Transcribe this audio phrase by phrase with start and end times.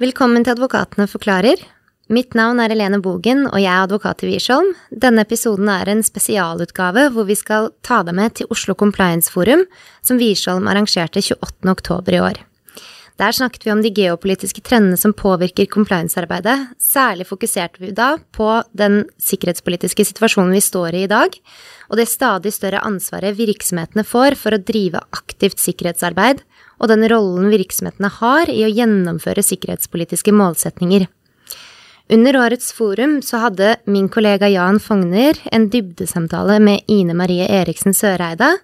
[0.00, 1.60] Velkommen til Advokatene forklarer.
[2.08, 4.70] Mitt navn er Helene Bogen, og jeg er advokat i Wiersholm.
[4.88, 9.66] Denne episoden er en spesialutgave hvor vi skal ta deg med til Oslo Compliance Forum,
[10.00, 11.68] som Wiersholm arrangerte 28.
[11.68, 12.40] oktober i år.
[13.20, 16.70] Der snakket vi om de geopolitiske trendene som påvirker compliance-arbeidet.
[16.80, 21.36] Særlig fokuserte vi da på den sikkerhetspolitiske situasjonen vi står i i dag,
[21.92, 26.40] og det stadig større ansvaret virksomhetene får for å drive aktivt sikkerhetsarbeid,
[26.80, 31.06] og den rollen virksomhetene har i å gjennomføre sikkerhetspolitiske målsetninger.
[32.10, 37.94] Under årets forum så hadde min kollega Jan Fogner en dybdesamtale med Ine Marie Eriksen
[37.94, 38.56] Søreide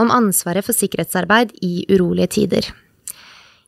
[0.00, 2.68] om ansvaret for sikkerhetsarbeid i urolige tider.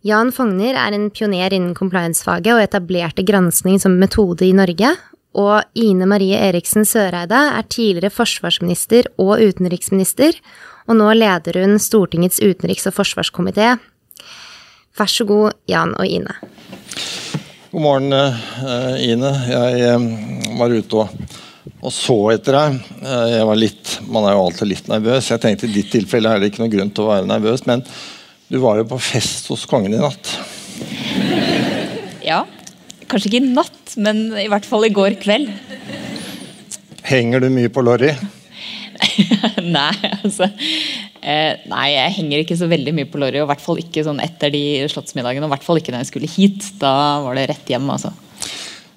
[0.03, 4.91] Jan Fogner er en pioner innen compliance-faget og etablerte granskning som metode i Norge.
[5.39, 10.35] Og Ine Marie Eriksen Søreide er tidligere forsvarsminister og utenriksminister,
[10.93, 13.75] og nå leder hun Stortingets utenriks- og forsvarskomité.
[14.99, 16.35] Vær så god, Jan og Ine.
[17.73, 19.31] God morgen, eh, Ine.
[19.49, 21.15] Jeg eh, var ute og,
[21.81, 22.81] og så etter deg.
[23.01, 25.31] Eh, jeg var litt, Man er jo alltid litt nervøs.
[25.33, 27.87] Jeg tenkte I ditt tilfelle er det ikke noe grunn til å være nervøs, men
[28.53, 30.35] du var jo på fest hos kongen i natt.
[32.21, 32.43] Ja.
[33.09, 35.49] Kanskje ikke i natt, men i hvert fall i går kveld.
[37.09, 38.13] Henger du mye på Lorry?
[39.77, 43.41] nei, altså eh, Nei, jeg henger ikke så veldig mye på Lorry.
[43.41, 44.63] Og i hvert fall ikke sånn etter de
[44.93, 45.47] slottsmiddagene.
[45.47, 46.71] Og i hvert fall ikke når jeg skulle hit.
[46.83, 48.15] Da var det rett hjem, altså.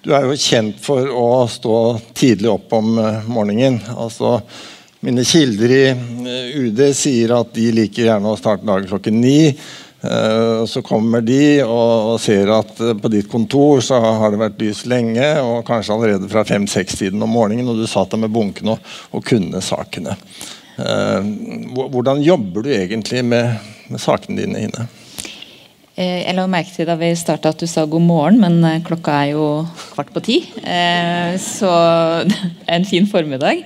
[0.05, 1.75] Du er jo kjent for å stå
[2.17, 3.81] tidlig opp om eh, morgenen.
[3.95, 4.39] altså
[5.05, 9.51] mine kilder i eh, UD sier at de liker gjerne å starte dagen klokken ni.
[10.05, 14.41] Uh, så kommer de og, og, ser at uh, på ditt kontor så har det
[14.41, 18.33] vært lys lenge, og kanskje allerede fra fem-seks-tiden om morgenen, og du satt der med
[18.35, 20.17] bunkene og, og kunne sakene.
[20.77, 21.25] Uh,
[21.89, 23.57] hvordan jobber du egentlig med,
[23.89, 24.87] med sakene dine, Ine?
[25.95, 29.29] Jeg la merke til da vi starta at du sa god morgen, men klokka er
[29.31, 29.45] jo
[29.93, 30.35] kvart på ti.
[31.39, 31.69] Så
[32.27, 33.63] det er en fin formiddag.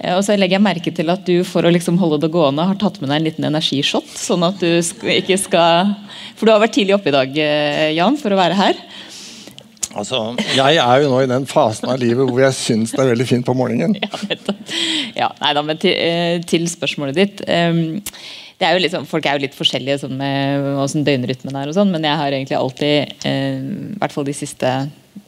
[0.00, 2.66] Eh, og så legger jeg merke til at du for å liksom holde det gående
[2.70, 4.08] har tatt med deg en liten energishot.
[4.16, 5.94] sånn at du ikke skal
[6.38, 8.82] For du har vært tidlig oppe i dag, eh, Jan, for å være her.
[9.90, 13.10] Altså, Jeg er jo nå i den fasen av livet hvor jeg syns det er
[13.10, 13.96] veldig fint på morgenen.
[14.04, 17.44] Ja, ja nei da, men til, eh, til spørsmålet ditt.
[18.60, 21.76] Det er jo liksom, folk er jo litt forskjellige sånn med åssen døgnrytmen er, og
[21.78, 23.62] sånn, men jeg har egentlig alltid, eh,
[23.94, 24.72] i hvert fall de siste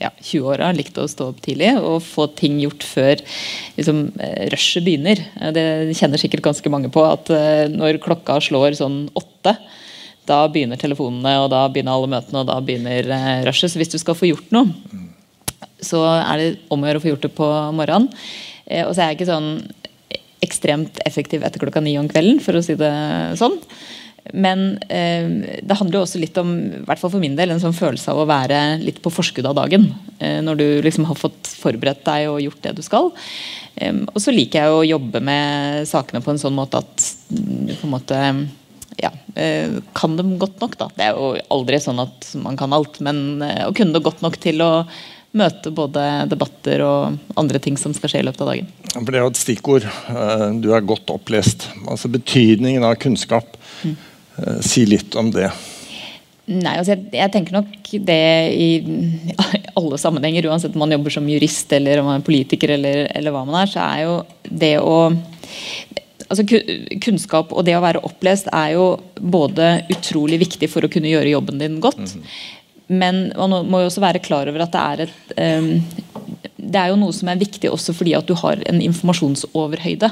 [0.03, 3.22] ja, 20 åra, likt å stå opp tidlig og få ting gjort før
[3.78, 5.22] liksom, eh, rushet begynner.
[5.56, 5.65] Det
[5.97, 9.56] kjenner sikkert ganske mange på, at eh, når klokka slår sånn åtte,
[10.28, 13.72] da begynner telefonene, og da begynner alle møtene, og da begynner eh, rushet.
[13.72, 14.71] Så hvis du skal få gjort noe,
[15.82, 18.10] så er det om å gjøre å få gjort det på morgenen.
[18.66, 19.54] Eh, og så er jeg ikke sånn
[20.42, 22.92] ekstremt effektiv etter klokka ni om kvelden, for å si det
[23.41, 23.58] sånn.
[24.30, 27.62] Men eh, det handler jo også litt om i hvert fall for min del, en
[27.62, 29.88] sånn følelse av å være litt på forskudd av dagen.
[30.22, 33.10] Eh, når du liksom har fått forberedt deg og gjort det du skal.
[33.75, 37.74] Eh, og så liker jeg å jobbe med sakene på en sånn måte at du
[37.74, 38.20] på en måte
[39.03, 40.78] ja, eh, kan dem godt nok.
[40.78, 40.88] da.
[40.94, 44.22] Det er jo aldri sånn at man kan alt, men eh, å kunne det godt
[44.24, 44.72] nok til å
[45.32, 48.70] møte både debatter og andre ting som skal skje i løpet av dagen.
[48.93, 49.88] For Det er jo et stikkord.
[49.88, 51.70] Eh, du er godt opplest.
[51.87, 53.56] Altså Betydningen av kunnskap.
[53.82, 53.97] Mm.
[54.65, 55.50] Si litt om det.
[56.50, 58.22] Nei, altså jeg, jeg, tenker nok det
[58.59, 58.71] i
[59.78, 63.34] alle sammenhenger, uansett om man jobber som jurist eller om man er politiker eller, eller
[63.34, 64.16] hva man er, så er jo
[64.48, 64.97] det å
[66.32, 66.47] altså
[67.04, 68.87] Kunnskap og det å være opplest er jo
[69.21, 72.62] både utrolig viktig for å kunne gjøre jobben din godt, mm -hmm.
[72.92, 76.12] Men man må jo også være klar over at det er et um,
[76.62, 80.08] det er jo noe som er viktig også fordi at du har en informasjonsoverhøyde.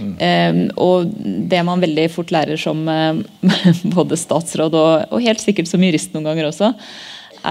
[0.00, 0.12] Mm.
[0.18, 1.12] Um, og
[1.50, 3.20] det man veldig fort lærer som uh,
[3.96, 6.72] både statsråd og, og, helt sikkert som jurist noen ganger også,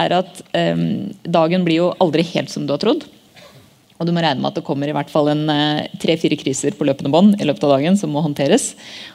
[0.02, 0.84] er at um,
[1.24, 3.06] dagen blir jo aldri helt som du har trodd.
[3.98, 6.76] Og du må regne med at det kommer i hvert fall en uh, tre-fire kriser
[6.76, 8.72] på løpende bånd i løpet av dagen som må håndteres.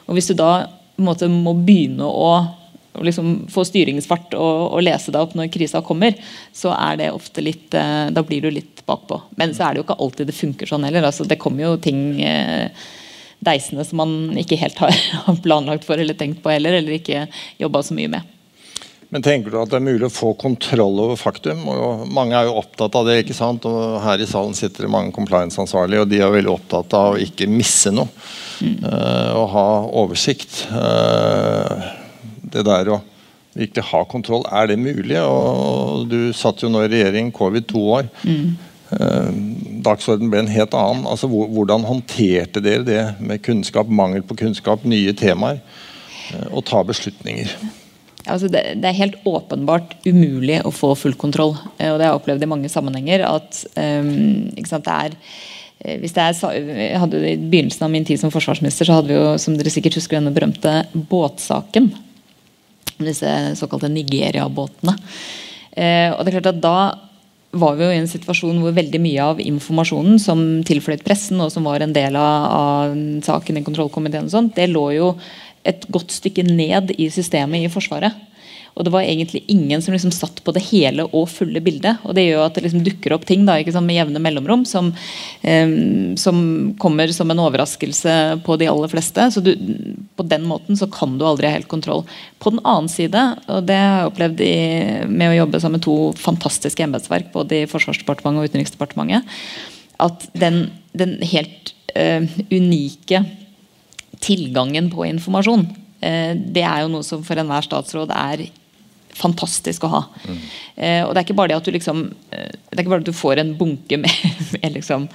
[0.08, 0.66] Og hvis du da
[0.98, 2.32] måte, må begynne å
[2.92, 6.16] å liksom få styringsfart og, og, lese deg opp når krisa kommer,
[6.54, 9.20] så er det ofte litt eh, Da blir du litt bakpå.
[9.40, 11.10] Men så er det jo ikke alltid det funker sånn heller.
[11.10, 12.72] Altså, det kommer jo ting eh,
[13.44, 14.96] deisende som man ikke helt har,
[15.44, 17.28] planlagt for eller tenkt på heller, eller ikke
[17.60, 18.34] jobba så mye med.
[19.08, 21.62] Men tenker du at det er mulig å få kontroll over faktum?
[21.72, 23.22] Og mange er jo opptatt av det.
[23.22, 23.64] ikke sant?
[23.64, 27.22] Og Her i salen sitter det mange compliance-ansvarlige, og de er veldig opptatt av å
[27.24, 28.10] ikke misse noe.
[28.60, 28.82] Mm.
[28.84, 29.68] Uh, og ha
[30.02, 30.60] oversikt.
[30.68, 31.88] Uh,
[32.54, 33.00] det der å
[33.58, 35.18] virkelig ha kontroll, er det mulig?
[35.24, 38.10] Og du satt jo nå i regjering covid to år.
[38.22, 38.56] Mm.
[38.88, 41.08] Dagsordenen dagsorden ble en helt annen.
[41.10, 45.60] Altså, hvordan håndterte dere det med kunnskap, mangel på kunnskap, nye temaer?
[46.48, 47.52] Å og ta beslutninger?
[48.28, 51.54] altså det, det, er helt åpenbart umulig å få full kontroll.
[51.56, 53.24] og det har jeg opplevd i mange sammenhenger.
[53.24, 55.16] at um, det er
[55.78, 59.36] hvis det er, hadde, I begynnelsen av min tid som forsvarsminister så hadde vi jo,
[59.38, 61.92] som dere sikkert husker denne berømte båtsaken.
[62.98, 64.96] Disse såkalte Nigeria-båtene.
[65.78, 66.78] Eh, og det er klart at Da
[67.58, 71.52] var vi jo i en situasjon hvor veldig mye av informasjonen som tilfløt pressen, og
[71.52, 72.92] som var en del av,
[73.24, 75.12] saken i kontrollkomiteen, og sånt, det lå jo
[75.68, 78.12] et godt stykke ned i systemet i Forsvaret.
[78.78, 81.98] Og det var egentlig ingen som liksom satt på det hele og fulle bildet.
[82.06, 84.92] Og det gjør at det liksom dukker opp ting da, sant, med jevne mellomrom som,
[85.42, 85.72] eh,
[86.20, 86.38] som,
[86.78, 88.14] kommer som en overraskelse
[88.46, 89.24] på de aller fleste.
[89.34, 89.50] Så du,
[90.14, 92.04] på den måten så kan du aldri ha helt kontroll.
[92.38, 94.54] På den annen side, og det har jeg opplevd i,
[95.10, 99.34] med å jobbe sammen med to fantastiske embetsverk, både i Forsvarsdepartementet og Utenriksdepartementet,
[99.98, 102.22] at den, den helt uh,
[102.54, 103.24] unike
[104.22, 108.46] tilgangen på informasjon, uh, det er jo noe som for enhver statsråd er
[109.18, 110.02] fantastisk å ha.
[110.24, 110.40] Mm.
[110.76, 113.04] Eh, og Det er ikke bare det at du liksom eh, det er ikke bare
[113.04, 115.08] at du får en bunke med, med liksom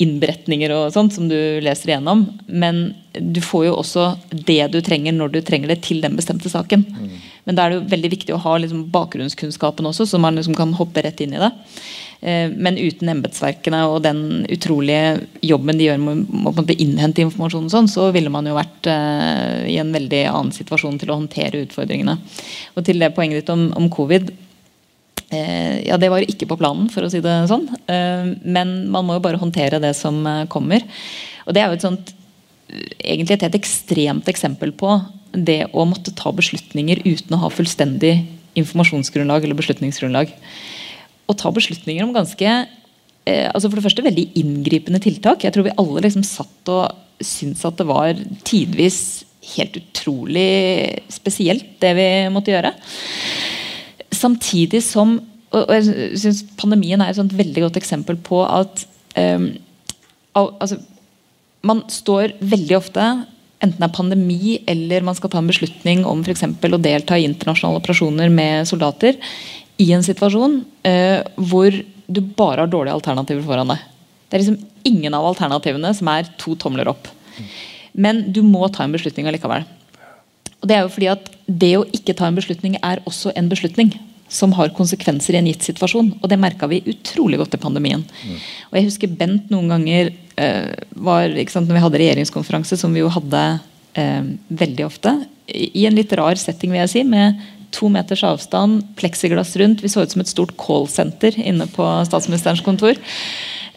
[0.00, 5.12] innberetninger og sånt som du leser igjennom, men du får jo også det du trenger
[5.12, 6.86] når du trenger det til den bestemte saken.
[6.88, 7.18] Mm.
[7.44, 10.56] Men da er det jo veldig viktig å ha liksom bakgrunnskunnskapen også, så man liksom
[10.56, 11.50] kan hoppe rett inn i det.
[12.20, 17.88] Eh, men uten embetsverkene og den utrolige jobben de gjør med å innhente informasjon, sånn,
[17.88, 22.18] så ville man jo vært uh, i en veldig annen situasjon til å håndtere utfordringene.
[22.76, 24.28] Og til det poenget ditt om, om covid.
[25.30, 27.68] Uh, ja, Det var ikke på planen, for å si det sånn.
[28.44, 30.20] Men man må jo bare håndtere det som
[30.52, 30.84] kommer.
[31.46, 32.12] Og det er jo et sånt
[32.70, 34.92] egentlig et helt ekstremt eksempel på
[35.32, 38.12] det å måtte ta beslutninger uten å ha fullstendig
[38.60, 40.30] informasjonsgrunnlag eller beslutningsgrunnlag
[41.30, 45.44] å ta beslutninger om ganske eh, altså For det første veldig inngripende tiltak.
[45.44, 48.14] Jeg tror vi alle liksom satt og syntes at det var
[48.48, 49.00] tidvis
[49.54, 52.74] helt utrolig spesielt, det vi måtte gjøre.
[54.12, 55.18] Samtidig som
[55.50, 58.84] og jeg synes Pandemien er et veldig godt eksempel på at
[59.18, 59.48] eh,
[60.38, 60.78] al altså,
[61.66, 63.06] man står veldig ofte
[63.60, 67.26] enten det er pandemi eller man skal ta en beslutning om for å delta i
[67.28, 69.18] internasjonale operasjoner med soldater,
[69.80, 71.74] i en situasjon eh, hvor
[72.10, 73.82] du bare har dårlige alternativer foran deg.
[74.28, 77.08] Det er liksom ingen av alternativene som er to tomler opp.
[77.92, 79.64] Men du må ta en beslutning allikevel.
[80.60, 83.48] Og Det er jo fordi at det å ikke ta en beslutning er også en
[83.50, 83.94] beslutning
[84.30, 86.12] som har konsekvenser i en gitt situasjon.
[86.20, 88.04] Og det merka vi utrolig godt i pandemien.
[88.70, 93.02] Og jeg husker Bent noen ganger eh, var, sant, når vi hadde regjeringskonferanse, som vi
[93.02, 93.42] jo hadde
[93.98, 94.28] eh,
[94.62, 95.16] veldig ofte,
[95.50, 97.40] i en litt rar setting, vil jeg si, med
[97.74, 99.84] to meters avstand, pleksiglass rundt.
[99.84, 102.98] Vi så ut som et stort callsenter inne på statsministerens kontor.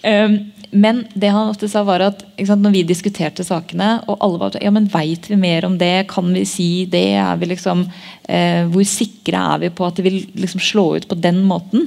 [0.04, 0.40] Um,
[0.74, 4.56] men det han ofte sa var at sant, når vi diskuterte sakene, og alle var
[4.57, 7.06] ja, men veit vi mer om det, kan vi si det,
[7.40, 7.86] vi liksom,
[8.25, 11.86] eh, hvor sikre er vi på at det vil liksom slå ut på den måten?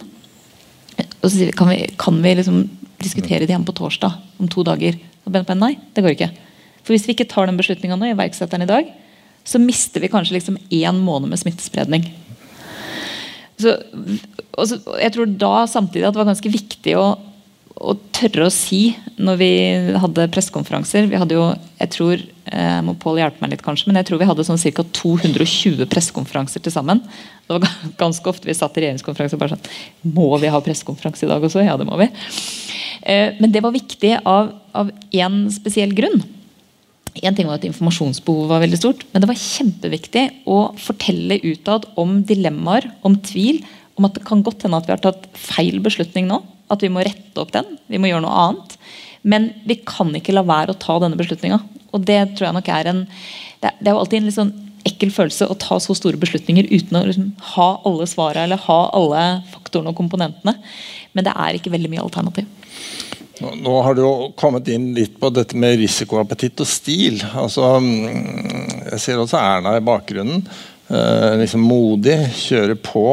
[1.18, 2.62] Og så sier vi, kan vi, kan vi liksom
[3.02, 4.94] diskutere det igjen på torsdag, om to dager?
[5.26, 6.30] Og nei, det går ikke.
[6.86, 8.94] For hvis vi ikke tar den beslutninga nå, iverksetter den i dag,
[9.46, 12.08] så mister vi kanskje liksom én måned med smittespredning.
[13.56, 13.72] Så,
[14.66, 17.06] så, jeg tror da samtidig at det var ganske viktig å,
[17.76, 19.50] å tørre å si når vi
[19.96, 21.46] hadde pressekonferanser Vi hadde jo,
[21.80, 24.60] jeg tror eh, må Pål hjelpe meg litt kanskje, men jeg tror vi hadde sånn
[24.60, 24.84] ca.
[25.00, 27.00] 220 pressekonferanser til sammen.
[27.46, 31.24] Det var ganske ofte vi satt i regjeringskonferanse og bare sånn Må vi ha pressekonferanse
[31.24, 31.64] i dag også?
[31.64, 32.10] Ja, det må vi.
[33.06, 36.20] Eh, men det var viktig av én spesiell grunn.
[37.22, 41.88] En ting var at Informasjonsbehovet var veldig stort, men det var kjempeviktig å fortelle utad
[42.00, 43.62] om dilemmaer, om tvil,
[43.96, 46.42] om at det kan godt hende at vi har tatt feil beslutning nå.
[46.72, 47.76] At vi må rette opp den.
[47.88, 48.76] Vi må gjøre noe annet.
[49.26, 51.60] Men vi kan ikke la være å ta denne beslutninga.
[51.96, 54.54] Det er Det er jo alltid en litt sånn
[54.86, 58.78] ekkel følelse å ta så store beslutninger uten å liksom ha alle svarene eller ha
[58.94, 60.54] alle faktorene og komponentene.
[61.12, 62.46] Men det er ikke veldig mye alternativ.
[63.40, 67.20] Nå har du jo kommet inn litt på dette med risikoappetitt og stil.
[67.36, 70.46] Altså, mm, jeg ser også Erna i bakgrunnen.
[70.88, 73.04] Eh, liksom modig, kjøre på.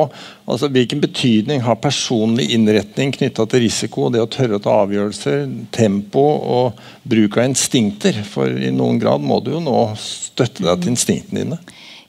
[0.45, 5.47] Altså, hvilken betydning har personlig innretning knytta til risiko, det å tørre å ta avgjørelser,
[5.73, 8.21] tempo og bruk av instinkter?
[8.29, 11.61] For i noen grad må du jo nå støtte deg til instinktene dine.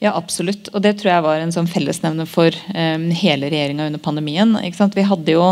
[0.05, 0.69] Ja, absolutt.
[0.75, 4.53] Og det tror jeg var en sånn fellesnevner for um, hele regjeringa under pandemien.
[4.61, 5.47] Vi hadde jo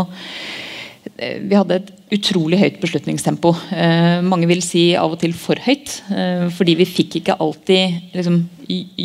[1.13, 3.51] vi hadde et utrolig høyt beslutningstempo.
[3.75, 5.97] Eh, mange vil si av og til for høyt.
[6.13, 8.39] Eh, fordi vi fikk ikke alltid liksom,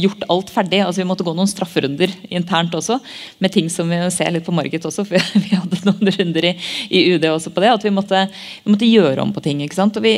[0.04, 0.80] gjort alt ferdig.
[0.84, 3.00] altså Vi måtte gå noen strafferunder internt også.
[3.42, 6.54] Med ting som vi ser litt på Margit også, for vi hadde noen runder i,
[6.88, 7.74] i UD også på det.
[7.74, 8.24] At vi måtte,
[8.62, 9.64] vi måtte, gjøre om på ting.
[9.64, 9.98] ikke sant?
[9.98, 10.14] Og, vi,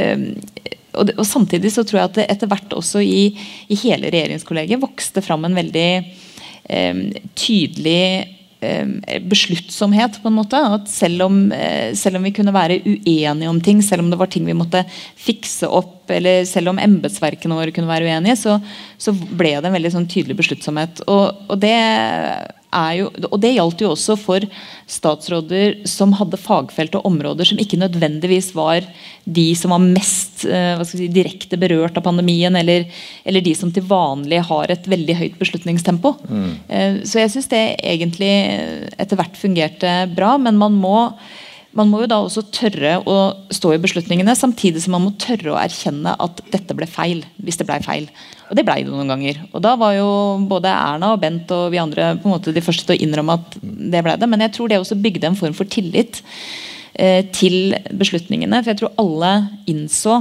[0.00, 0.26] eh,
[0.96, 3.30] og, og, samtidig så tror jeg at det etter hvert også i,
[3.68, 10.58] i hele regjeringskollegiet vokste fram en veldig eh, tydelig Eh, besluttsomhet, på en måte.
[10.76, 14.18] At selv om, eh, selv om, vi kunne være uenige om ting, selv om det
[14.18, 14.84] var ting vi måtte
[15.16, 18.60] fikse opp, eller selv om embetsverkene våre kunne være uenige, så,
[18.98, 21.04] så ble det en veldig sånn tydelig besluttsomhet.
[21.08, 21.76] Og, og det
[22.70, 24.44] jo, og det gjaldt jo også for
[24.90, 28.86] statsråder som hadde fagfelt og områder som ikke nødvendigvis var
[29.24, 32.86] de som var mest eh, si, direkte berørt av pandemien, eller,
[33.24, 36.14] eller, de som til vanlig har et veldig høyt beslutningstempo.
[36.30, 36.50] Mm.
[36.68, 38.32] Eh, så jeg syns det egentlig
[39.00, 40.98] etter hvert fungerte bra, men man må
[41.76, 43.16] man må jo da også tørre å
[43.54, 47.22] stå i beslutningene, samtidig som man må tørre å erkjenne at dette ble feil.
[47.38, 48.08] hvis det ble feil.
[48.50, 49.38] Og det blei det noen ganger.
[49.54, 50.08] Og da var jo
[50.50, 53.38] både Erna og Bent og vi andre på en måte de første til å innrømme
[53.38, 54.28] at det ble det.
[54.30, 56.18] Men jeg tror det også bygde en form for tillit
[56.98, 58.58] eh, til beslutningene.
[58.64, 59.32] For jeg tror alle
[59.70, 60.18] innså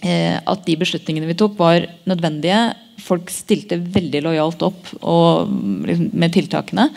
[0.00, 2.62] eh, at de beslutningene vi tok, var nødvendige.
[3.04, 5.52] Folk stilte veldig lojalt opp og,
[5.84, 6.88] liksom, med tiltakene.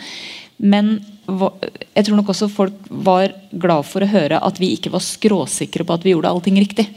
[0.64, 0.94] Men
[1.28, 5.84] jeg tror nok også folk var glad for å høre at vi ikke var skråsikre
[5.86, 6.88] på at vi gjorde allting riktig.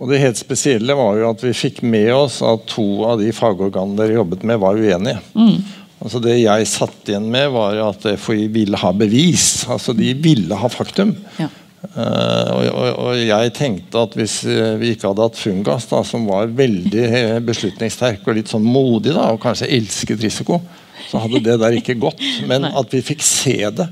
[0.00, 3.28] Og Det helt spesielle var jo at vi fikk med oss at to av de
[3.36, 5.20] fagorganene dere jobbet med, var uenige.
[5.36, 5.58] Mm.
[6.00, 9.66] Altså Det jeg satt igjen med, var at FHI ville ha bevis.
[9.68, 11.12] Altså De ville ha faktum.
[11.36, 11.50] Ja.
[11.80, 16.26] Uh, og, og, og, jeg tenkte at hvis vi ikke hadde hatt Fungas, da, som
[16.28, 20.60] var veldig beslutningssterk og litt sånn modig, da, og kanskje elsket risiko,
[21.08, 22.20] så hadde det der ikke gått.
[22.50, 23.88] Men at vi fikk se det,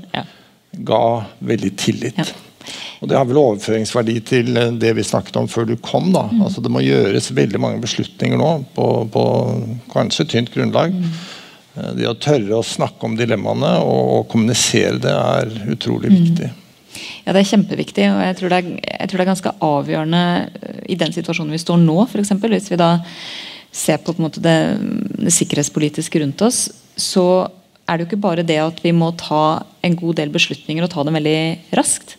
[0.85, 1.03] ga
[1.49, 2.33] veldig tillit.
[2.99, 6.11] Og Det har vel overføringsverdi til eh, det vi snakket om før du kom.
[6.15, 6.27] da.
[6.31, 6.45] Mm.
[6.47, 9.25] Altså Det må gjøres veldig mange beslutninger nå på, på
[9.93, 10.95] kanskje tynt grunnlag.
[10.95, 11.11] Mm.
[11.75, 16.17] Eh, det å tørre å snakke om dilemmaene og, og kommunisere det er utrolig mm.
[16.23, 16.49] viktig.
[17.25, 18.09] Ja, Det er kjempeviktig.
[18.09, 21.55] og jeg tror det er, jeg tror det er ganske avgjørende eh, i den situasjonen
[21.55, 22.01] vi står nå.
[22.23, 22.95] Eksempel, hvis vi da
[23.71, 24.59] ser på, på det,
[25.21, 26.67] det sikkerhetspolitiske rundt oss,
[26.99, 27.47] så
[27.89, 30.91] er det jo ikke bare det at vi må ta en god del beslutninger og
[30.93, 31.39] ta dem veldig
[31.77, 32.17] raskt.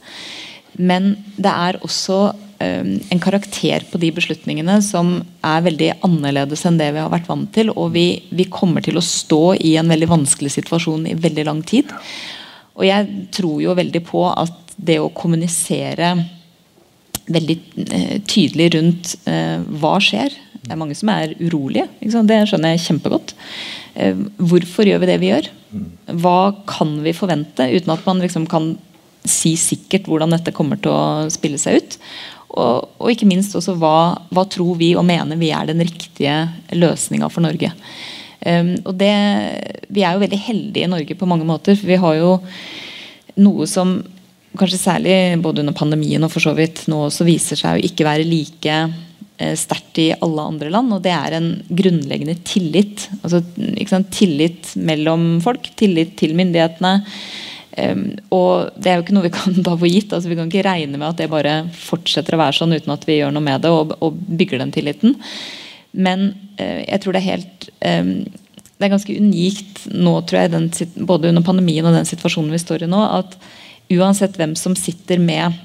[0.81, 6.81] Men det er også um, en karakter på de beslutningene som er veldig annerledes enn
[6.81, 7.73] det vi har vært vant til.
[7.77, 11.63] Og vi, vi kommer til å stå i en veldig vanskelig situasjon i veldig lang
[11.67, 11.93] tid.
[12.79, 16.15] Og jeg tror jo veldig på at det å kommunisere
[17.31, 20.33] veldig uh, tydelig rundt eh, hva skjer
[20.65, 21.87] Det er mange som er urolige.
[22.01, 23.35] Det skjønner jeg kjempegodt.
[23.95, 25.49] Eh, hvorfor gjør vi det vi gjør?
[26.21, 28.75] Hva kan vi forvente, uten at man liksom kan
[29.29, 31.99] si sikkert hvordan dette kommer til å spille seg ut?
[32.51, 36.49] Og, og ikke minst også hva, hva, tror vi og mener vi er den riktige
[36.75, 37.73] løsninga for Norge?
[38.41, 39.13] Um, og det,
[39.93, 41.77] Vi er jo veldig heldige i Norge på mange måter.
[41.77, 42.33] for Vi har jo
[43.41, 44.01] noe som
[44.59, 48.09] kanskje særlig både under pandemien og for så vidt nå også viser seg å ikke
[48.09, 48.81] være like
[49.41, 53.07] Eh, sterkt i alle andre land, og det er en grunnleggende tillit.
[53.23, 53.41] Altså,
[54.13, 56.91] tillit mellom folk, tillit til myndighetene.
[57.79, 60.13] Um, og det er jo ikke noe vi kan ta for gitt.
[60.13, 63.07] altså Vi kan ikke regne med at det bare fortsetter å være sånn uten at
[63.07, 65.17] vi gjør noe med det og, og bygger den tilliten.
[65.93, 70.55] Men uh, jeg tror det er helt um, Det er ganske unikt nå, tror jeg,
[70.55, 70.71] den,
[71.07, 73.37] både under pandemien og den situasjonen vi står i nå, at
[73.91, 75.59] uansett hvem som sitter med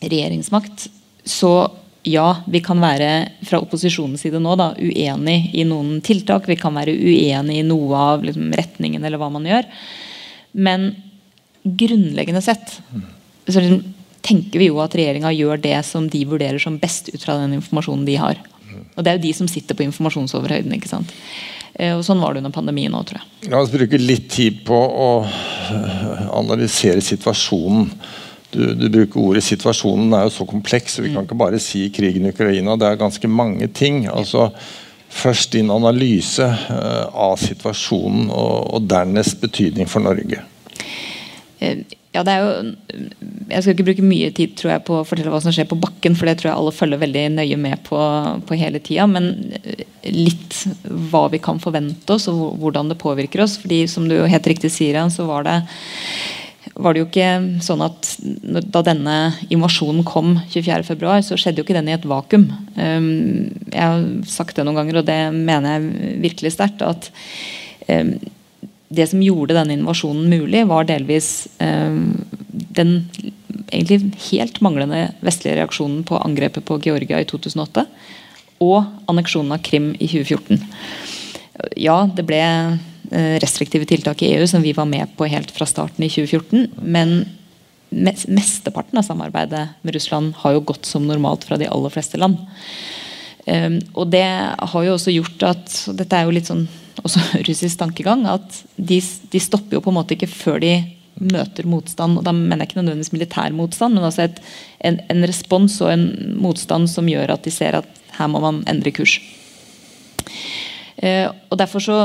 [0.00, 0.86] regjeringsmakt,
[1.26, 1.68] så
[2.08, 3.10] ja, vi kan være
[3.44, 6.48] fra opposisjonens side nå da, uenig i noen tiltak.
[6.48, 9.68] Vi kan være uenig i noe av liksom, retningen eller hva man gjør.
[10.56, 10.88] Men
[11.64, 12.78] grunnleggende sett
[13.50, 13.62] så
[14.24, 17.56] tenker vi jo at regjeringa gjør det som de vurderer som best ut fra den
[17.58, 18.40] informasjonen de har.
[18.94, 20.72] Og det er jo de som sitter på informasjonsoverhøyden.
[20.76, 21.12] ikke sant?
[21.74, 23.50] Eh, og Sånn var det under pandemien òg, tror jeg.
[23.50, 25.10] La oss bruke litt tid på å
[26.36, 27.88] analysere situasjonen
[28.50, 31.84] du, du, bruker ordet 'situasjonen er jo så kompleks', så vi kan ikke bare si
[31.94, 32.76] krigen i Ukraina.
[32.76, 34.06] Det er ganske mange ting.
[34.08, 34.50] altså
[35.10, 40.38] Først din analyse uh, av situasjonen, og, og, dernest betydning for Norge.
[41.60, 42.52] Eh, ja, det er jo
[43.52, 45.78] Jeg skal ikke bruke mye tid tror jeg, på å fortelle hva som skjer på
[45.78, 48.00] bakken, for det tror jeg alle følger veldig nøye med på,
[48.48, 49.06] på hele tida.
[49.10, 50.64] Men eh, litt
[51.12, 53.58] hva vi kan forvente oss, og hvordan det påvirker oss.
[53.62, 55.58] fordi som du helt riktig sier, så var det
[56.80, 58.08] var det jo ikke sånn at
[58.72, 59.16] da denne
[59.52, 62.46] invasjonen kom 24.2, så skjedde jo ikke den i et vakuum.
[62.76, 66.84] Um, jeg har sagt det noen ganger, og det mener jeg virkelig sterkt.
[66.84, 67.10] At
[67.88, 68.14] um,
[68.90, 72.20] det som gjorde denne invasjonen mulig, var delvis um,
[72.50, 72.96] den
[73.70, 74.00] egentlig
[74.32, 77.86] helt manglende vestlige reaksjonen på angrepet på Georgia i 2008.
[78.60, 80.60] Og anneksjonen av Krim i 2014.
[81.78, 82.42] Ja, det ble
[83.10, 86.68] Eh, restriktive tiltak i EU som vi var med på helt fra starten i 2014.
[86.82, 87.24] Men
[87.90, 92.38] mesteparten av samarbeidet med Russland har jo gått som normalt fra de aller fleste land.
[93.46, 94.22] Um, og det
[94.58, 96.66] har jo også gjort at Dette er jo litt sånn
[97.04, 100.74] også russisk tankegang, at de, de, stopper jo på en måte ikke før de
[101.20, 102.18] møter motstand.
[102.18, 104.40] og Da mener jeg ikke nødvendigvis militær motstand, men altså et,
[104.86, 106.06] en, en, respons og en
[106.40, 109.18] motstand som gjør at de ser at her må man endre kurs.
[111.00, 112.00] Eh, og derfor så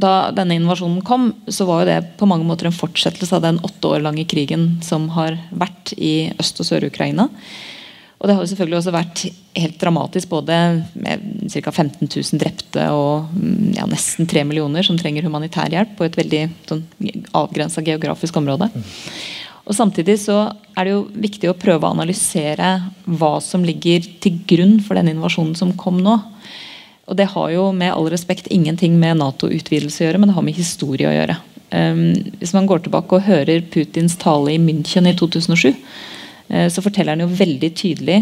[0.00, 3.60] da denne invasjonen kom, så var jo det på mange måter en fortsettelse av den
[3.62, 7.28] åtte år lange krigen som har vært i Øst- og Sør-Ukraina.
[8.24, 9.22] Og det har jo selvfølgelig også vært
[9.60, 10.54] helt dramatisk, både
[10.96, 11.68] med ca.
[11.68, 16.16] 15 000 drepte og mm, ja, nesten 3 millioner som trenger humanitær hjelp på et
[16.16, 16.80] veldig sånn,
[17.36, 18.70] avgrensa geografisk område.
[19.68, 20.38] Og Samtidig så
[20.72, 22.70] er det jo viktig å prøve å analysere
[23.04, 26.16] hva som ligger til grunn for den invasjonen som kom nå.
[27.04, 30.48] Og Det har jo med all respekt ingenting med Nato-utvidelse å gjøre, men det har
[30.48, 31.36] med historie å gjøre.
[31.74, 32.04] Um,
[32.40, 36.23] hvis man går tilbake og hører Putins tale i München i 2007, Eh,
[36.70, 38.18] så forteller han jo veldig tydelig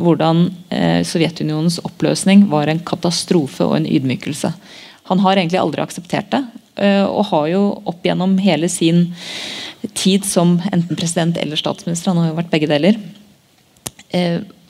[0.00, 4.52] hvordan eh, Sovjetunionens oppløsning var en katastrofe og en ydmykelse.
[5.10, 6.42] Han har egentlig aldri akseptert det,
[6.82, 9.08] eh, og har jo opp gjennom hele sin
[9.96, 13.00] tid som enten president eller statsminister, han har jo vært begge deler,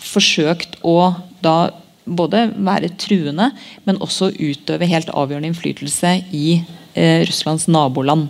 [0.05, 1.71] forsøkt å da
[2.05, 3.47] både være truende,
[3.89, 6.59] men også utøve helt avgjørende innflytelse i
[7.25, 8.29] Russlands naboland.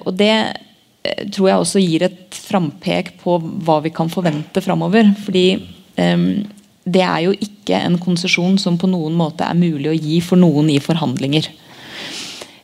[0.00, 0.65] og det Eh,
[1.32, 5.12] tror jeg også gir et frampek på hva vi kan forvente framover.
[5.24, 5.46] Fordi
[5.98, 6.28] um,
[6.86, 10.38] det er jo ikke en konsesjon som på noen måte er mulig å gi for
[10.38, 11.48] noen i forhandlinger.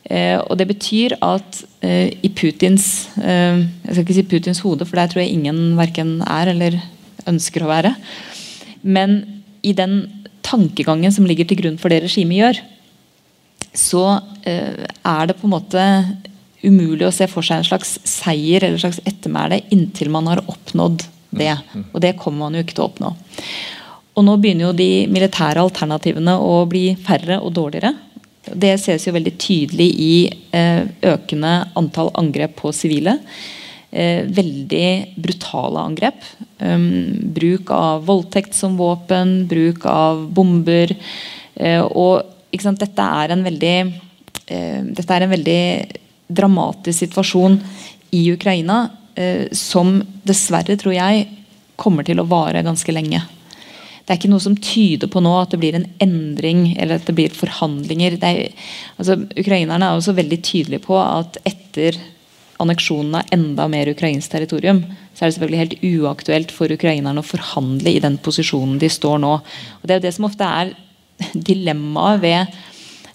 [0.03, 4.87] Uh, og Det betyr at uh, i Putins uh, jeg skal ikke si Putins hode,
[4.87, 6.79] for der tror jeg ingen verken er eller
[7.29, 7.93] ønsker å være.
[8.83, 9.21] Men
[9.63, 10.01] i den
[10.43, 12.59] tankegangen som ligger til grunn for det regimet gjør,
[13.73, 14.03] så
[14.43, 15.83] er det på en måte
[16.63, 20.43] umulig å se for seg en slags seier eller en slags ettermæle inntil man har
[20.47, 21.53] oppnådd det.
[21.91, 23.13] Og det kommer man jo ikke til å oppnå.
[24.13, 27.93] Og nå begynner jo de militære alternativene å bli færre og dårligere.
[28.43, 30.15] Det ses jo veldig tydelig i
[30.53, 33.17] eh, økende antall angrep på sivile.
[33.89, 36.27] Eh, veldig brutale angrep.
[36.59, 40.93] Um, bruk av voldtekt som våpen, bruk av bomber.
[41.55, 43.77] Eh, og dette er en veldig
[44.43, 45.61] dette er en veldig
[46.35, 47.59] dramatisk situasjon
[48.13, 51.27] i Ukraina eh, som dessverre, tror jeg,
[51.79, 53.23] kommer til å vare ganske lenge.
[54.03, 57.07] Det er ikke noe som tyder på nå at det blir en endring eller at
[57.07, 58.17] det blir forhandlinger.
[58.19, 58.49] Er,
[58.99, 61.97] altså, ukrainerne er også veldig tydelige på at etter
[62.63, 67.27] anneksjonen av enda mer ukrainsk territorium, så er det selvfølgelig helt uaktuelt for ukrainerne å
[67.27, 69.33] forhandle i den posisjonen de står nå.
[69.39, 70.73] Og Det er jo det som ofte er
[71.49, 72.61] dilemmaet ved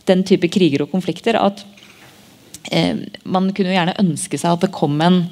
[0.09, 1.37] den type kriger og konflikter.
[1.37, 1.65] at
[3.25, 5.23] Man kunne jo gjerne ønske seg at det kom en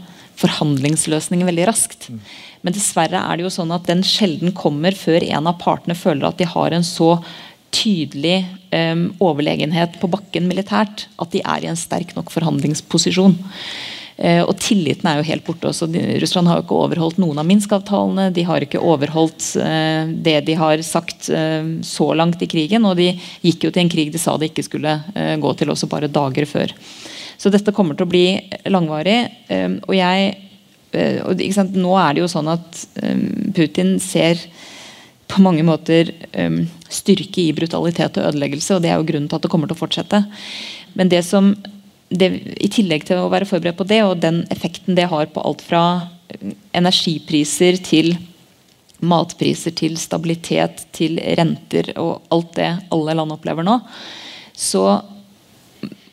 [0.40, 2.08] forhandlingsløsning veldig raskt.
[2.64, 6.28] Men dessverre er det jo sånn at den sjelden kommer før en av partene føler
[6.28, 7.16] at de har en så
[7.76, 8.38] tydelig
[8.74, 13.36] eh, overlegenhet på bakken militært at de er i en sterk nok forhandlingsposisjon.
[14.16, 15.68] Eh, og tilliten er jo helt borte.
[15.68, 15.88] også.
[16.22, 18.30] Russland har jo ikke overholdt noen av Minsk-avtalene.
[18.32, 22.88] De har ikke overholdt eh, det de har sagt eh, så langt i krigen.
[22.88, 23.12] Og de
[23.44, 26.12] gikk jo til en krig de sa de ikke skulle eh, gå til, også bare
[26.12, 26.72] dager før.
[27.36, 28.26] Så dette kommer til å bli
[28.72, 29.18] langvarig.
[29.52, 30.32] Ehm, og jeg
[30.96, 34.40] eh, Nå er det jo sånn at ehm, Putin ser
[35.26, 38.76] på mange måter um, styrke i brutalitet og ødeleggelse.
[38.76, 40.20] og Det er jo grunnen til at det kommer til å fortsette.
[40.94, 41.50] Men det som,
[42.08, 42.28] det,
[42.62, 45.64] i tillegg til å være forberedt på det, og den effekten det har på alt
[45.66, 45.82] fra
[46.76, 48.14] energipriser til
[49.04, 53.76] matpriser til stabilitet til renter og alt det alle land opplever nå,
[54.56, 54.86] så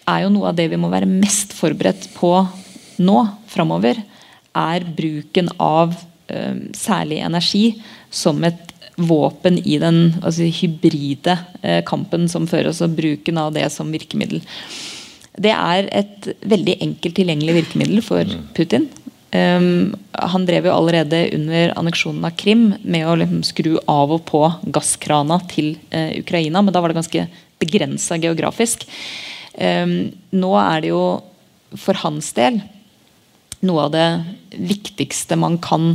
[0.09, 2.35] er jo noe av det vi må være mest forberedt på
[3.03, 3.19] nå
[3.51, 3.99] framover,
[4.53, 5.95] er bruken av
[6.29, 7.65] eh, særlig energi
[8.13, 13.53] som et våpen i den altså, hybride eh, kampen som fører oss, og bruken av
[13.55, 14.43] det som virkemiddel.
[15.33, 18.43] Det er et veldig enkelt tilgjengelig virkemiddel for mm.
[18.53, 18.85] Putin.
[19.33, 24.27] Um, han drev jo allerede under anneksjonen av Krim med å liksom, skru av og
[24.29, 24.43] på
[24.75, 27.25] gasskrana til uh, Ukraina, men da var det ganske
[27.63, 28.85] begrensa geografisk.
[29.53, 31.03] Nå er det jo
[31.77, 32.61] for hans del
[33.63, 34.07] noe av det
[34.59, 35.93] viktigste man kan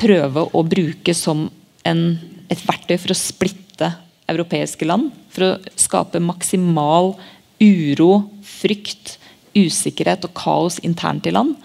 [0.00, 1.46] prøve å bruke som
[1.86, 2.02] en,
[2.50, 3.92] et verktøy for å splitte
[4.30, 5.10] europeiske land.
[5.32, 7.14] For å skape maksimal
[7.60, 8.10] uro,
[8.46, 9.18] frykt,
[9.56, 11.56] usikkerhet og kaos internt i land.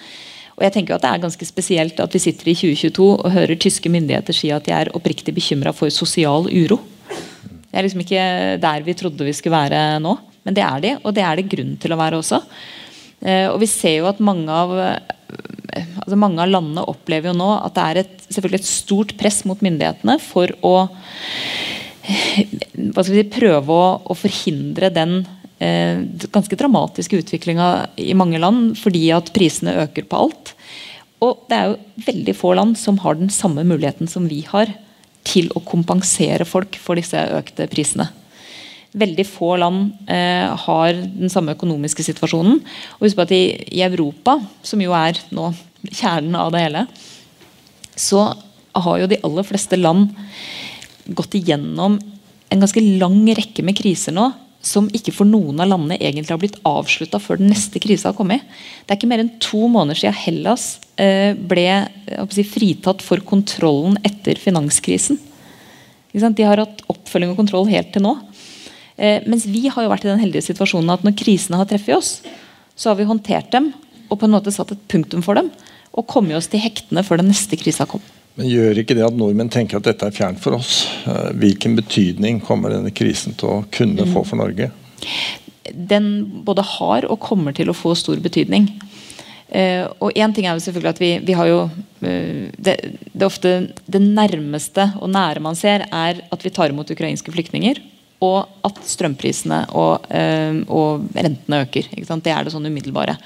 [0.55, 3.59] Og jeg tenker at Det er ganske spesielt at vi sitter i 2022 og hører
[3.59, 6.79] tyske myndigheter si at de er oppriktig bekymra for sosial uro.
[7.09, 8.23] Det er liksom ikke
[8.63, 10.15] der vi trodde vi skulle være nå.
[10.45, 12.41] Men det er de, og det er det grunn til å være også.
[13.25, 17.37] Eh, og vi ser jo at mange av, eh, altså mange av landene opplever jo
[17.39, 20.75] nå at det er et, selvfølgelig et stort press mot myndighetene for å
[22.05, 25.23] si, prøve å, å, forhindre den
[25.57, 30.53] eh, ganske dramatiske utviklinga i mange land fordi at prisene øker på alt.
[31.25, 34.69] Og det er jo veldig få land som har den samme muligheten som vi har
[35.25, 38.11] til å kompensere folk for disse økte prisene.
[38.95, 42.61] Veldig få land eh, har den samme økonomiske situasjonen.
[42.97, 43.43] Og husk på at i,
[43.75, 45.51] i Europa, som jo er nå
[45.91, 46.85] kjernen av det hele,
[47.95, 48.29] så
[48.75, 50.09] har jo de aller fleste land
[51.15, 51.99] gått igjennom
[52.49, 54.29] en ganske lang rekke med kriser nå
[54.65, 58.17] som ikke for noen av landene egentlig har blitt avslutta før den neste krisa har
[58.17, 58.41] kommet.
[58.83, 60.65] Det er ikke mer enn to måneder siden Hellas
[60.97, 61.67] eh, ble
[62.33, 65.19] si, fritatt for kontrollen etter finanskrisen.
[66.15, 68.15] De har hatt oppfølging og kontroll helt til nå.
[68.95, 71.97] Eh, mens vi har jo vært i den heldige situasjonen at når krisene har treffet
[71.97, 72.11] oss,
[72.75, 73.73] så har vi håndtert dem
[74.09, 75.49] og på en måte satt et punktum for dem.
[75.95, 78.03] Og kommet oss til hektene før den neste krisa kom.
[78.35, 80.83] Men gjør ikke det at nordmenn tenker at dette er fjernt for oss?
[81.07, 84.11] Eh, hvilken betydning kommer denne krisen til å kunne mm.
[84.15, 84.69] få for Norge?
[85.71, 86.09] Den
[86.45, 88.69] både har og kommer til å få stor betydning.
[89.45, 92.73] Uh, og én ting er jo selvfølgelig at vi, vi har jo uh, det,
[93.13, 93.51] det, ofte
[93.85, 97.77] det nærmeste og nære man ser, er at vi tar imot ukrainske flyktninger.
[98.23, 101.89] Og at strømprisene og, uh, og rentene øker.
[101.91, 103.17] Det er det sånn umiddelbare.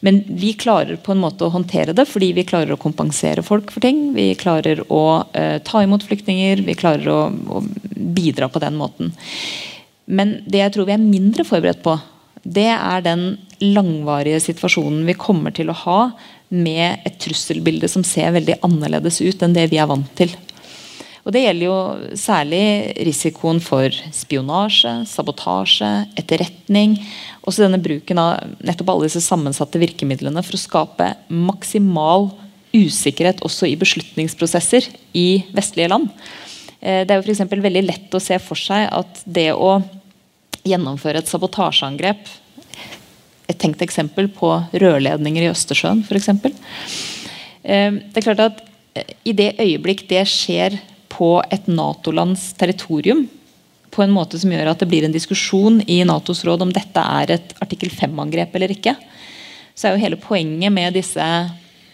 [0.00, 3.72] Men vi klarer på en måte å håndtere det fordi vi klarer å kompensere folk
[3.74, 4.12] for ting.
[4.14, 7.20] Vi klarer å uh, ta imot flyktninger, vi klarer å,
[7.58, 7.64] å,
[8.18, 9.12] bidra på den måten.
[10.06, 11.98] Men det jeg tror vi er mindre forberedt på,
[12.48, 13.24] det er den
[13.60, 16.00] langvarige situasjonen vi kommer til å ha
[16.48, 20.32] med et trusselbilde som ser veldig annerledes ut enn det vi er vant til.
[21.26, 21.78] Og Det gjelder jo
[22.18, 22.64] særlig
[23.08, 26.96] risikoen for spionasje, sabotasje, etterretning.
[27.42, 32.30] Også denne bruken av nettopp alle disse sammensatte virkemidlene for å skape maksimal
[32.74, 36.10] usikkerhet også i beslutningsprosesser i vestlige land.
[36.80, 39.78] Eh, det er jo for veldig lett å se for seg at det å
[40.68, 42.36] gjennomføre et sabotasjeangrep
[43.48, 46.28] Et tenkt eksempel på rørledninger i Østersjøen, f.eks.
[47.64, 48.58] Eh, det er klart at
[49.24, 50.76] i det øyeblikk det skjer
[51.18, 53.26] på et Nato-lands territorium
[53.90, 57.02] på en måte som gjør at det blir en diskusjon i Natos råd om dette
[57.02, 58.94] er et artikkel 5-angrep eller ikke,
[59.74, 61.24] så er jo hele poenget med disse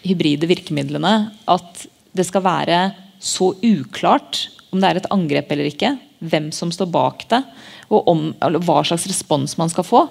[0.05, 1.15] hybride virkemidlene
[1.49, 1.85] at
[2.15, 2.79] det skal være
[3.21, 7.41] så uklart om det er et angrep eller ikke, hvem som står bak det,
[7.89, 8.25] og om,
[8.65, 10.01] hva slags respons man skal få.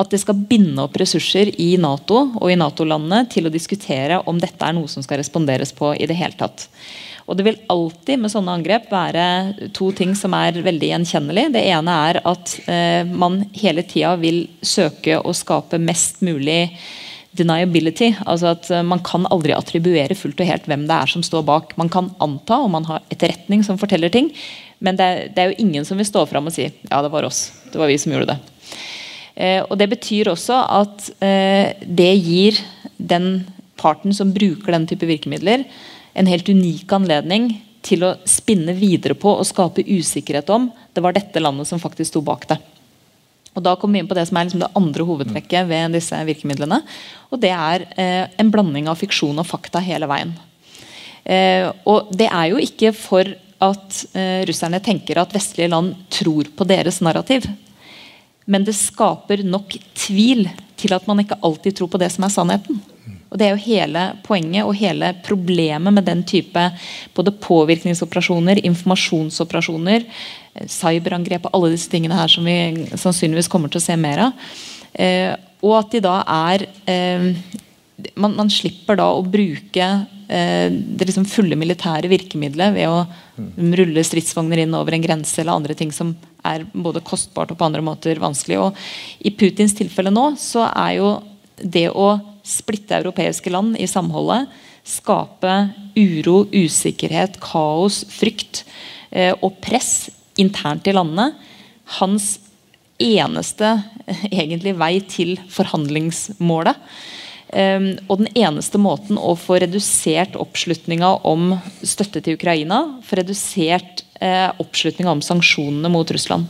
[0.00, 4.40] At det skal binde opp ressurser i Nato og i Nato-landene til å diskutere om
[4.42, 6.66] dette er noe som skal responderes på i det hele tatt.
[7.24, 11.46] Og Det vil alltid med sånne angrep være to ting som er veldig gjenkjennelig.
[11.54, 16.68] Det ene er at eh, man hele tida vil søke å skape mest mulig
[17.34, 18.12] deniability.
[18.26, 21.46] altså at eh, Man kan aldri attribuere fullt og helt hvem det er som står
[21.48, 21.72] bak.
[21.80, 24.30] Man kan anta, og man har etterretning som forteller ting,
[24.84, 27.12] men det er, det er jo ingen som vil stå fram og si ja, det
[27.12, 27.48] var oss.
[27.72, 28.38] Det var vi som gjorde det.
[29.34, 32.60] Eh, og Det betyr også at eh, det gir
[32.98, 33.46] den
[33.80, 35.64] parten som bruker den type virkemidler,
[36.14, 37.50] en helt unik anledning
[37.84, 42.14] til å spinne videre på og skape usikkerhet om det var dette landet som faktisk
[42.14, 42.58] sto bak det.
[43.54, 46.18] Og Da kommer vi inn på det som er liksom det andre hovedtrekket ved disse
[46.26, 46.80] virkemidlene.
[47.30, 50.34] og Det er eh, en blanding av fiksjon og fakta hele veien.
[51.24, 53.30] Eh, og Det er jo ikke for
[53.62, 57.46] at eh, russerne tenker at vestlige land tror på deres narrativ.
[58.46, 62.34] Men det skaper nok tvil til at man ikke alltid tror på det som er
[62.34, 62.82] sannheten.
[63.34, 66.62] Og Det er jo hele poenget og hele problemet med den type
[67.16, 70.06] både påvirkningsoperasjoner, informasjonsoperasjoner,
[70.54, 74.28] eh, cyberangrep og alle disse tingene her som vi sannsynligvis kommer til å se mer
[74.28, 74.46] av.
[74.94, 75.34] Eh,
[75.66, 77.26] og at de da er eh,
[78.14, 79.86] man, man, slipper da å bruke
[80.28, 83.74] eh, det liksom fulle militære virkemidlet ved å mm.
[83.80, 86.14] rulle stridsvogner inn over en grense eller andre ting som
[86.46, 88.60] er både kostbart og på andre måter vanskelig.
[88.60, 91.10] Og I Putins tilfelle nå så er jo
[91.58, 92.12] det å
[92.44, 94.52] splitte europeiske land i samholdet.
[94.84, 95.54] Skape
[95.96, 98.64] uro, usikkerhet, kaos, frykt
[99.10, 101.32] eh, og press internt i landene.
[101.98, 102.36] Hans
[103.00, 103.76] eneste
[104.30, 106.78] egentlig vei til forhandlingsmålet.
[107.54, 111.52] Um, og den eneste måten å få redusert oppslutninga om
[111.86, 116.48] støtte til Ukraina, få redusert uh, oppslutninga om sanksjonene mot Russland.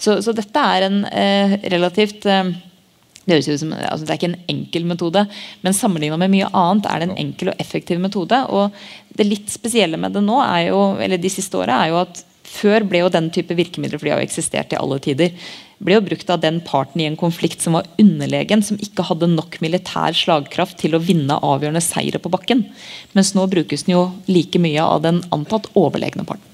[0.00, 2.54] Så, så dette er en uh, relativt uh,
[3.28, 5.26] det, som, altså det er ikke en enkel metode,
[5.62, 8.38] men sammenligna med mye annet er det en enkel og effektiv metode.
[8.48, 8.74] og
[9.16, 12.84] Det litt spesielle med det nå jo, eller de siste åra er jo at før
[12.88, 15.34] ble jo den type virkemidler for de har jo eksistert i alle tider,
[15.80, 19.30] ble jo brukt av den parten i en konflikt som var underlegen, som ikke hadde
[19.32, 22.66] nok militær slagkraft til å vinne avgjørende seire på bakken.
[23.16, 26.46] Mens nå brukes den jo like mye av den antatt overlegne parten.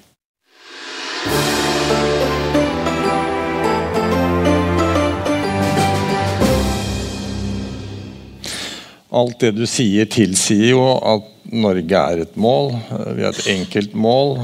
[9.17, 12.73] Alt det du sier, tilsier jo at Norge er et mål.
[13.15, 14.41] Vi har et enkelt mål.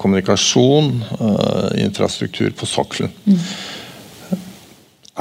[0.00, 0.94] Kommunikasjon,
[1.82, 3.12] infrastruktur på sokkelen.
[3.26, 3.38] Mm.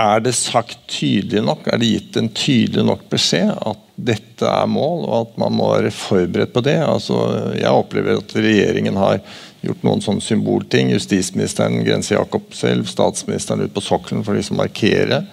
[0.01, 4.69] Er det sagt tydelig nok, er det gitt en tydelig nok beskjed at dette er
[4.71, 6.77] mål, og at man må være forberedt på det?
[6.79, 7.17] Altså,
[7.59, 9.19] jeg opplever at regjeringen har
[9.61, 10.93] gjort noen sånne symbolting.
[10.95, 15.25] Justisministeren Grense Jakobselv, statsministeren ut på sokkelen for å liksom markere.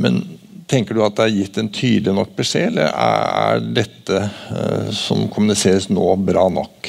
[0.00, 0.22] Men
[0.72, 5.26] Tenker du at det er gitt en tydelig nok beskjed, eller er dette uh, som
[5.32, 6.88] kommuniseres nå, bra nok?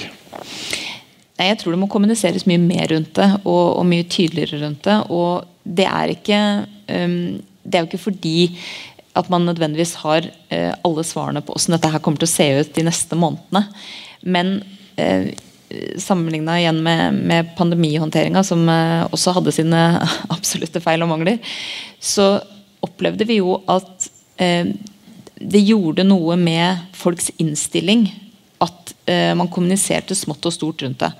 [1.34, 4.88] Nei, Jeg tror det må kommuniseres mye mer rundt det, og, og mye tydeligere rundt
[4.88, 4.98] det.
[5.12, 7.18] Og det er ikke um,
[7.64, 8.38] Det er jo ikke fordi
[9.20, 12.48] at man nødvendigvis har uh, alle svarene på hvordan dette her kommer til å se
[12.62, 13.66] ut de neste månedene.
[14.24, 14.56] Men
[14.96, 15.28] uh,
[16.00, 19.84] sammenligna igjen med, med pandemihåndteringa, som uh, også hadde sine
[20.36, 21.56] absolutte feil og mangler,
[22.00, 22.38] så
[22.84, 24.10] opplevde vi jo at
[24.42, 24.74] eh,
[25.40, 28.08] det gjorde noe med folks innstilling
[28.64, 31.12] at eh, man kommuniserte smått og stort rundt det.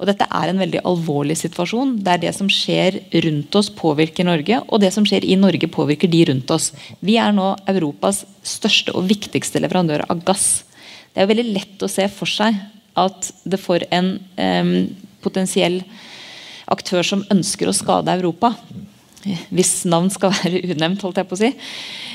[0.00, 2.96] Og Dette er en veldig alvorlig situasjon, der det som skjer
[3.26, 6.70] rundt oss, påvirker Norge, og det som skjer i Norge, påvirker de rundt oss.
[7.04, 10.62] Vi er nå Europas største og viktigste leverandør av gass.
[11.12, 12.56] Det er jo veldig lett å se for seg
[13.00, 14.72] at det for en eh,
[15.20, 15.82] potensiell
[16.70, 18.54] aktør som ønsker å skade Europa,
[19.50, 21.50] hvis navn skal være unevnt, holdt jeg på å si,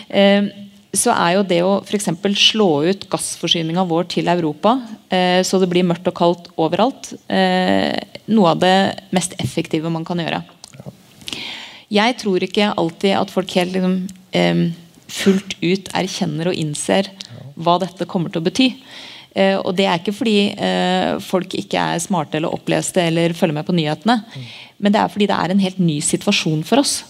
[0.10, 0.48] eh,
[0.96, 2.08] så er jo det å f.eks.
[2.40, 4.78] slå ut gassforsyninga vår til Europa,
[5.12, 7.94] eh, så det blir mørkt og kaldt overalt, eh,
[8.32, 8.78] noe av det
[9.16, 10.44] mest effektive man kan gjøre.
[11.92, 14.00] Jeg tror ikke alltid at folk helt liksom,
[15.16, 17.12] fullt ut erkjenner og innser
[17.56, 18.72] hva dette kommer til å bety.
[19.36, 23.58] Uh, og Det er ikke fordi uh, folk ikke er smarte eller oppleste eller følger
[23.58, 24.22] med på nyhetene.
[24.80, 27.02] Men det er fordi det er en helt ny situasjon for oss.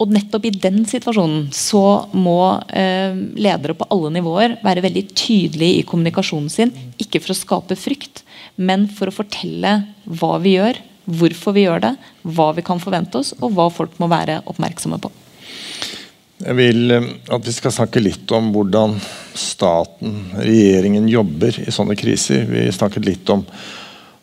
[0.00, 5.80] Og nettopp i den situasjonen så må uh, ledere på alle nivåer være veldig tydelige
[5.80, 6.72] i kommunikasjonen sin.
[7.02, 8.22] Ikke for å skape frykt,
[8.56, 9.74] men for å fortelle
[10.06, 10.78] hva vi gjør,
[11.10, 15.00] hvorfor vi gjør det, hva vi kan forvente oss, og hva folk må være oppmerksomme
[15.02, 15.10] på.
[16.40, 18.96] Jeg vil eh, at vi skal snakke litt om hvordan
[19.36, 22.46] staten, regjeringen, jobber i sånne kriser.
[22.48, 23.44] Vi snakket litt om,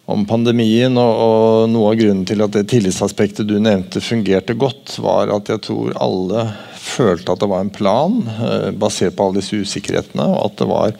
[0.10, 4.97] om pandemien, og, og, noe av grunnen til at det tillitsaspektet du nevnte fungerte godt,
[5.03, 6.47] var at jeg tror alle
[6.88, 10.69] følte at det var en plan eh, basert på alle disse usikkerhetene, og at det
[10.71, 10.95] var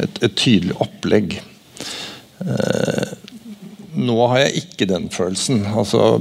[0.00, 1.38] et, et tydelig opplegg.
[2.44, 3.12] Eh,
[3.94, 5.64] nå har jeg ikke den følelsen.
[5.74, 6.18] Altså,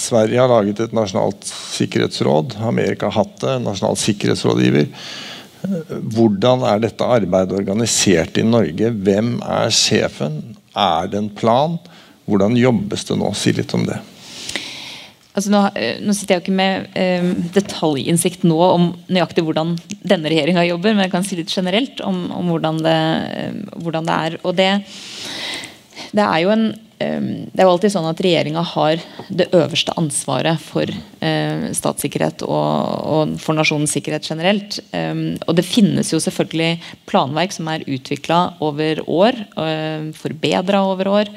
[0.00, 2.58] Sverige har laget et nasjonalt sikkerhetsråd.
[2.64, 3.58] Amerika har hatt det.
[3.64, 4.88] Nasjonal sikkerhetsrådgiver.
[6.14, 8.90] Hvordan er dette arbeidet organisert i Norge?
[9.06, 10.42] Hvem er sjefen?
[10.76, 11.78] Er det en plan?
[12.28, 13.30] Hvordan jobbes det nå?
[13.36, 14.00] Si litt om det.
[15.34, 17.24] Altså nå, eh, nå, sitter jeg jo ikke med eh,
[17.56, 19.72] detaljinnsikt nå om nøyaktig hvordan
[20.06, 23.00] denne regjeringa jobber, men jeg kan si litt generelt om, om hvordan, det,
[23.34, 24.36] eh, hvordan, det, er.
[24.46, 24.70] Og det,
[26.14, 30.60] det er jo en det er jo alltid sånn at regjeringa har det øverste ansvaret
[30.62, 34.78] for eh, statssikkerhet og, for nasjonens sikkerhet generelt.
[34.94, 36.78] Um, og det finnes jo selvfølgelig
[37.10, 41.32] planverk som er utvikla over år, uh, forbedra over år.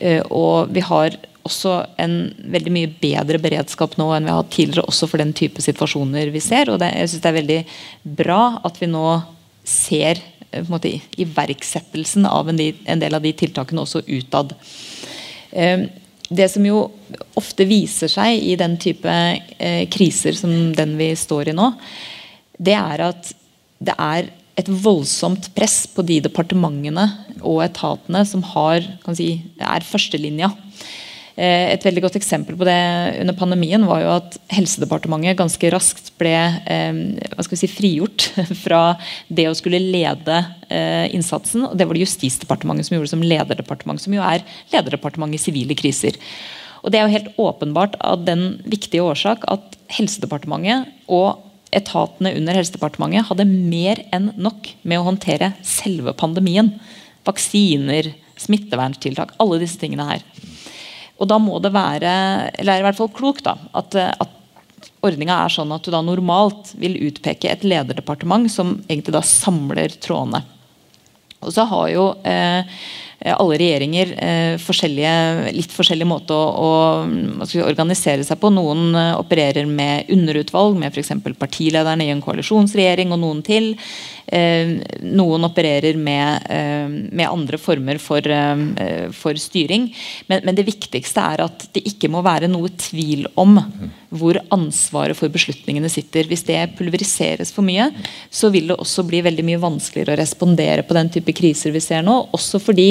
[0.00, 2.16] Uh, og vi har også en
[2.56, 6.32] veldig mye bedre beredskap nå enn vi har hatt tidligere, også for den type situasjoner
[6.34, 6.72] vi ser.
[6.72, 7.60] Og det, jeg synes det er veldig
[8.24, 9.06] bra at vi nå
[9.66, 10.22] ser
[10.68, 14.54] måte, iverksettelsen av en, del av de tiltakene også utad.
[15.52, 15.88] Ehm,
[16.28, 16.88] det som jo
[17.38, 21.70] ofte viser seg i den type eh, kriser som den vi står i nå,
[22.58, 23.30] det er at
[23.78, 27.04] det er et voldsomt press på de departementene
[27.42, 28.80] og etatene som har,
[29.14, 31.05] si, er førstelinja Eh,
[31.36, 32.76] et veldig godt eksempel på det
[33.20, 37.00] under pandemien var jo at Helsedepartementet ganske raskt ble eh,
[37.44, 38.30] si, frigjort
[38.64, 38.82] fra
[39.28, 40.38] det å skulle lede
[40.72, 41.66] eh, innsatsen.
[41.68, 45.76] og Det var det Justisdepartementet som gjorde som lederdepartement, som jo er lederdepartement i sivile
[45.76, 46.16] kriser.
[46.80, 51.42] Og Det er jo helt åpenbart av den viktige årsak at Helsedepartementet og
[51.76, 56.72] etatene under Helsedepartementet hadde mer enn nok med å håndtere selve pandemien.
[57.26, 60.24] Vaksiner, smitteverntiltak, alle disse tingene her.
[61.16, 62.10] Og da må det være,
[62.60, 66.02] eller er i hvert fall klokt, da, at, at ordninga er sånn at du da
[66.04, 70.42] normalt vil utpeke et lederdepartement som egentlig da samler trådene.
[71.44, 72.78] Og så har jo eh,
[73.32, 76.70] alle regjeringer eh, forskjellige, litt forskjellig måte å,
[77.06, 78.50] å organisere seg på.
[78.52, 81.14] Noen eh, opererer med underutvalg, med f.eks.
[81.38, 83.74] partilederne i en koalisjonsregjering og noen til.
[84.26, 86.46] Noen opererer med,
[87.14, 88.26] med andre former for,
[89.14, 89.86] for styring.
[90.26, 93.60] Men, men, det viktigste er at det ikke må være noe tvil om
[94.10, 96.26] hvor ansvaret for beslutningene sitter.
[96.26, 97.92] Hvis det pulveriseres for mye,
[98.30, 101.84] så vil det også bli veldig mye vanskeligere å respondere på den type kriser vi
[101.84, 102.18] ser nå.
[102.34, 102.90] Også fordi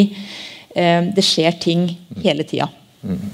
[0.75, 1.89] det skjer ting
[2.23, 2.69] hele tida.
[3.03, 3.27] Mm.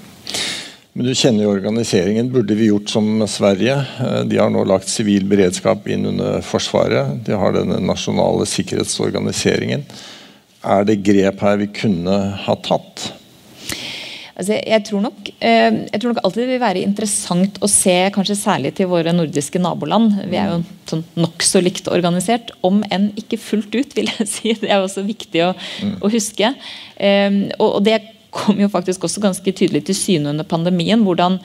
[0.93, 2.31] Men du kjenner jo organiseringen.
[2.33, 3.77] Burde vi gjort som Sverige?
[3.99, 7.21] Eh, de har nå lagt sivil beredskap inn under Forsvaret.
[7.25, 9.87] De har denne nasjonale sikkerhetsorganiseringen.
[10.67, 13.07] Er det grep her vi kunne ha tatt?
[14.35, 17.97] Altså, jeg, tror nok, eh, jeg, tror nok, alltid det vil være interessant å se,
[18.11, 20.17] kanskje særlig til våre nordiske naboland.
[20.27, 24.57] Vi er jo sånn nokså likt organisert, om enn ikke fullt ut, vil jeg si.
[24.59, 25.99] Det er også viktig å, mm.
[26.03, 26.51] å huske.
[26.99, 28.01] og, og det
[28.31, 31.03] kom jo faktisk også ganske tydelig til syne under pandemien.
[31.03, 31.39] hvordan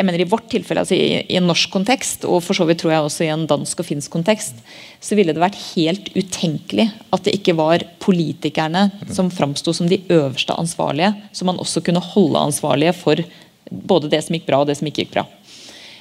[0.00, 2.94] jeg mener I vårt tilfelle, altså i, en norsk kontekst, og for så vidt tror
[2.94, 4.62] jeg også i en dansk og finsk kontekst,
[4.96, 10.00] så ville det vært helt utenkelig at det ikke var politikerne som framsto som de
[10.08, 13.20] øverste ansvarlige, som man også kunne holde ansvarlige for
[13.68, 15.26] både det som gikk bra og det som ikke gikk bra.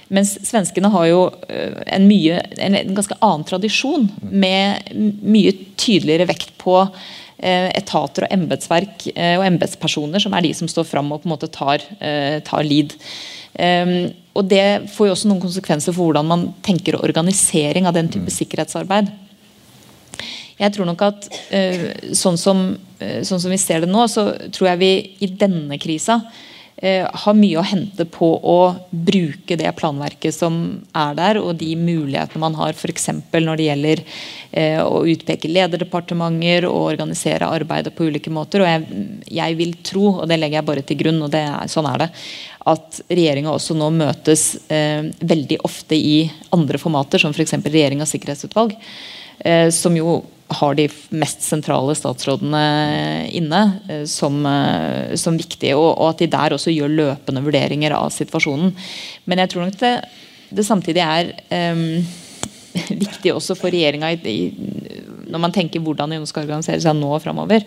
[0.09, 6.55] Mens svenskene har jo eh, en, mye, en, ganske annen tradisjon, med mye tydeligere vekt
[6.61, 6.79] på
[7.41, 11.35] etater og embetsverk eh, og embetspersoner som er de som står fram og på en
[11.35, 12.95] måte tar, eh, tar lead.
[13.59, 18.07] Um, og Det får jo også noen konsekvenser for hvordan man tenker organisering av den
[18.11, 18.35] type mm.
[18.35, 19.09] sikkerhetsarbeid.
[20.59, 21.25] Jeg tror nok at
[22.19, 22.61] sånn, som,
[22.99, 24.91] sånn, som, vi ser det nå, så tror jeg vi
[25.23, 26.48] i denne krisa Eh,
[26.79, 30.53] har mye å hente på å bruke det planverket som
[30.95, 33.09] er der, og de mulighetene man har f.eks.
[33.33, 34.01] når det gjelder
[34.51, 38.63] eh, å utpeke lederdepartementer og organisere arbeidet på ulike måter.
[38.63, 41.89] og jeg, jeg, vil tro, og det legger jeg bare til grunn, og er, sånn
[41.91, 42.09] er det,
[42.71, 47.59] at regjeringa også nå møtes eh, veldig ofte i andre formater, som f.eks.
[47.65, 48.77] regjeringas sikkerhetsutvalg.
[49.39, 52.63] Eh, som jo har de mest sentrale statsrådene
[53.37, 57.93] inne eh, som, eh, som viktige, og, og, at de der også gjør løpende vurderinger
[57.97, 58.73] av situasjonen.
[59.29, 59.93] Men jeg tror nok det,
[60.49, 61.31] det samtidig er
[61.75, 61.85] um,
[63.05, 64.15] viktig også for regjeringa
[65.29, 67.65] når man tenker hvordan de skal organisere seg nå og framover,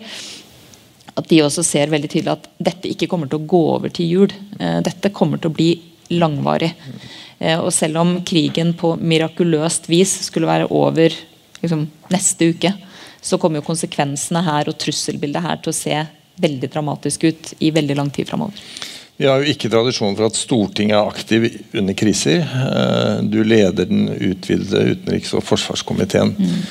[1.13, 4.09] at de også ser veldig tydelig at dette ikke kommer til å gå over til
[4.09, 4.31] jul.
[4.57, 5.69] Dette kommer til å bli
[6.11, 6.73] langvarig.
[7.39, 11.15] Uh, og selv om krigen på mirakuløst vis skulle være over
[11.63, 12.73] liksom, neste uke,
[13.23, 16.01] så kommer jo konsekvensene her og trusselbildet her til å se
[16.43, 18.57] veldig dramatisk ut i veldig lang tid framover.
[19.17, 21.45] Vi har jo ikke tradisjon for at Stortinget er aktiv
[21.77, 22.41] under kriser.
[22.41, 26.33] Eh, du leder den utvidede utenriks- og forsvarskomiteen.
[26.33, 26.63] Mm.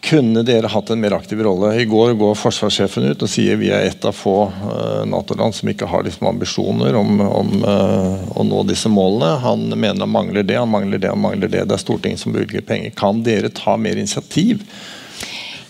[0.00, 1.72] Kunne dere hatt en mer aktiv rolle?
[1.80, 5.70] I går går forsvarssjefen ut og sier vi er et av få uh, Nato-land som
[5.72, 9.34] ikke har liksom ambisjoner om, om uh, å nå disse målene.
[9.42, 11.64] Han mener han mangler det, han mangler det, han mangler det.
[11.66, 12.94] Det er Stortinget som bevilger penger.
[12.96, 14.62] Kan dere ta mer initiativ?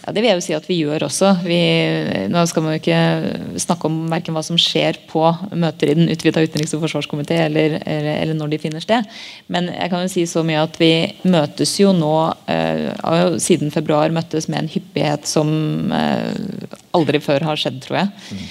[0.08, 1.34] Ja, Det vil jeg jo si at vi gjør også.
[1.44, 1.58] Vi,
[2.32, 5.20] nå skal man jo ikke snakke om verken hva som skjer på
[5.52, 9.04] møter i den utvida utenriks- og forsvarskomité, eller, eller, eller, når de finner sted.
[9.52, 10.92] Men jeg kan jo si så mye at vi
[11.28, 12.14] møtes jo nå
[12.48, 16.32] eh, siden februar møttes med en hyppighet som eh,
[16.96, 18.48] aldri før har skjedd, tror jeg.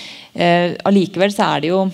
[0.86, 1.88] Allikevel Eh, så er det jo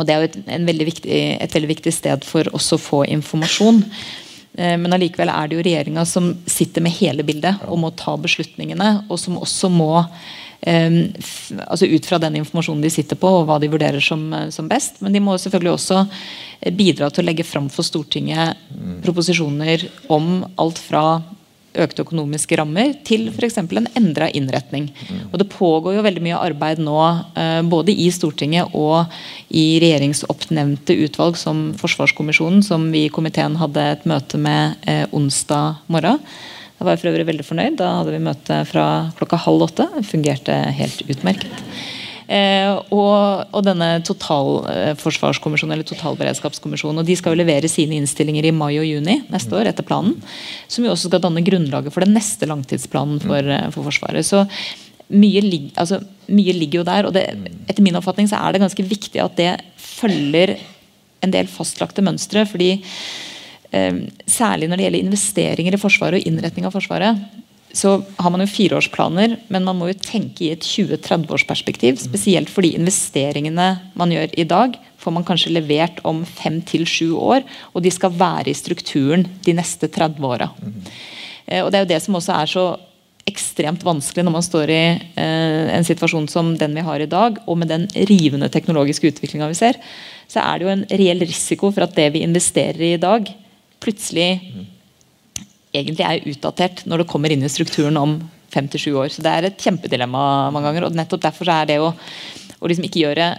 [0.00, 3.02] og det er jo et, veldig viktig, et veldig viktig sted for oss å få
[3.12, 3.82] informasjon.
[4.58, 8.16] Eh, men allikevel er det jo regjeringa som sitter med hele bildet og må ta
[8.20, 8.92] beslutningene.
[9.08, 9.94] Og som også må
[10.60, 11.14] Um,
[11.72, 14.66] altså ut fra den informasjonen de sitter på og hva de vurderer som, eh, som,
[14.68, 14.98] best.
[15.00, 16.02] Men de må selvfølgelig også
[16.76, 18.98] bidra til å legge fram for Stortinget mm.
[19.00, 21.04] proposisjoner om alt fra
[21.78, 23.58] økte økonomiske rammer til f.eks.
[23.62, 24.88] en endra innretning.
[25.30, 26.98] Og Det pågår jo veldig mye arbeid nå
[27.38, 29.10] eh, både i Stortinget og
[29.48, 35.84] i regjeringsoppnevnte utvalg som Forsvarskommisjonen, som vi i komiteen hadde et møte med eh, onsdag
[35.86, 36.18] morgen.
[36.80, 37.74] Da var jeg for øvrig veldig fornøyd.
[37.76, 38.84] Da hadde vi møte fra
[39.18, 39.84] klokka halv åtte.
[39.98, 41.66] Det fungerte helt utmerket.
[42.30, 47.02] Eh, og, og, denne totalforsvarskommisjonen eller totalberedskapskommisjonen.
[47.02, 50.14] og De skal jo levere sine innstillinger i mai og juni neste år, etter planen.
[50.70, 54.26] Som jo også skal danne grunnlaget for den neste langtidsplanen for, eh, for Forsvaret.
[54.26, 54.44] så
[55.10, 55.98] mye, lig, altså,
[56.30, 57.06] mye, ligger jo der.
[57.06, 57.26] og det,
[57.66, 60.54] Etter min oppfatning så er det ganske viktig at det følger
[61.26, 62.46] en del fastlagte mønstre.
[62.46, 62.78] fordi
[63.72, 67.18] eh, Særlig når det gjelder investeringer i Forsvaret og innretning av Forsvaret,
[67.76, 72.00] så har man jo fireårsplaner, men man må jo tenke i et 20-30-årsperspektiv.
[72.02, 73.68] Spesielt fordi investeringene
[73.98, 77.46] man gjør i dag, får man kanskje levert om fem til sju år.
[77.72, 80.50] Og de skal være i strukturen de neste 30 åra.
[81.46, 82.66] Eh, og det er jo det som også er så
[83.30, 87.38] ekstremt vanskelig når man står i eh, en situasjon som den vi har i dag,
[87.46, 89.78] og med den rivende teknologiske utviklinga vi ser,
[90.30, 93.30] så er det jo en reell risiko for at det vi investerer i i dag,
[93.80, 94.30] plutselig
[95.74, 98.18] egentlig er utdatert når det kommer inn i strukturen om
[98.50, 99.08] fem til sju år.
[99.12, 100.86] Så Det er et kjempedilemma mange ganger.
[100.86, 101.92] og nettopp Derfor er det å,
[102.60, 103.34] å liksom ikke gjøre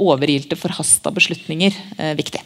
[0.00, 2.40] overilte, forhasta beslutninger eh, viktig.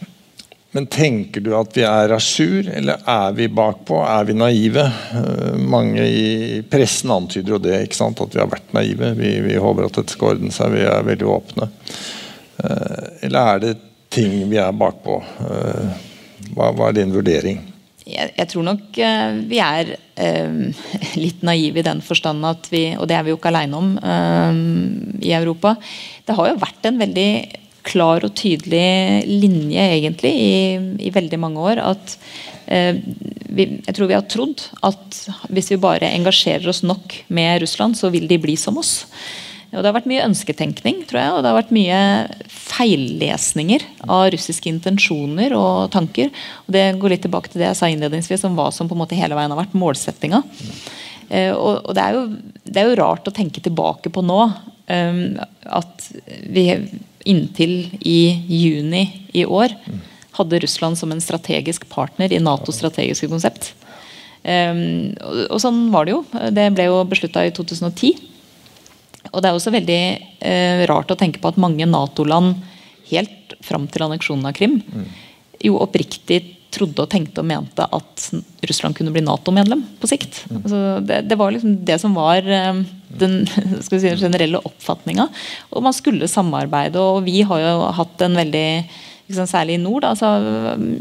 [0.74, 4.00] Men tenker du at vi er à jour, eller er vi bakpå?
[4.02, 4.82] Er vi naive?
[5.14, 8.18] Uh, mange i pressen antyder jo det, ikke sant?
[8.18, 9.12] at vi har vært naive.
[9.14, 11.68] Vi, vi håper at dette skal ordne seg, vi er veldig åpne.
[12.58, 13.72] Uh, eller er det
[14.10, 15.20] ting vi er bakpå?
[15.38, 15.94] Uh,
[16.56, 17.62] hva, hva, er din vurdering?
[18.04, 18.98] Jeg, jeg tror nok
[19.48, 19.94] vi er
[21.24, 23.94] litt naive i den forstand at vi, og det er vi jo ikke aleine om
[25.24, 25.74] i Europa.
[26.26, 27.30] Det har jo vært en veldig
[27.84, 30.58] klar og tydelig linje egentlig i,
[31.08, 31.80] i veldig mange år.
[31.80, 32.14] at
[32.68, 35.18] vi, Jeg tror vi har trodd at
[35.52, 39.04] hvis vi bare engasjerer oss nok med Russland, så vil de bli som oss.
[39.74, 42.00] Og Det har vært mye ønsketenkning tror jeg, og det har vært mye
[42.50, 46.30] feillesninger av russiske intensjoner og tanker.
[46.66, 49.02] Og Det går litt tilbake til det jeg sa innledningsvis om hva som på en
[49.02, 50.42] måte hele veien har vært målsettinga.
[51.28, 52.24] Eh, og, det, er jo,
[52.64, 54.40] det, er jo, rart å tenke tilbake på nå.
[54.84, 56.10] Um, at
[56.52, 56.66] vi
[57.24, 59.72] inntil i juni i år
[60.36, 63.70] hadde Russland som en strategisk partner i Natos strategiske konsept.
[64.44, 66.20] Um, og, og, sånn var det jo.
[66.52, 68.33] Det ble jo beslutta i 2010.
[69.34, 70.00] Og det er også veldig
[70.40, 72.56] eh, rart å tenke på at mange Nato-land
[73.10, 74.80] helt fram til anneksjonen av Krim
[75.64, 76.42] jo oppriktig
[76.74, 78.24] trodde og tenkte og mente at
[78.66, 80.42] Russland kunne bli Nato-medlem på sikt.
[80.50, 82.80] Altså det, det, var liksom det som var eh,
[83.20, 83.36] den
[83.86, 85.28] si, generelle oppfatninga.
[85.70, 88.68] Og man skulle samarbeide, og vi har jo hatt en veldig
[89.28, 90.04] liksom, Særlig i nord.
[90.08, 90.34] Altså,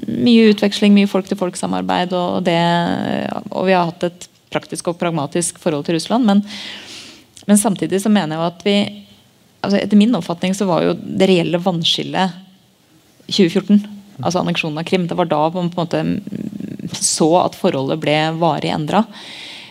[0.07, 2.13] mye utveksling, mye folk-til-folk-samarbeid.
[2.15, 2.53] Og,
[3.49, 6.29] og vi har hatt et praktisk og pragmatisk forhold til Russland.
[6.29, 6.45] Men,
[7.45, 8.77] men samtidig så mener jeg at vi
[9.63, 12.33] altså Etter min oppfatning så var jo det reelle vannskillet
[13.31, 13.79] 2014
[14.21, 15.07] altså anneksjonen av Krim.
[15.07, 19.03] Det var da man på en måte så at forholdet ble varig endra.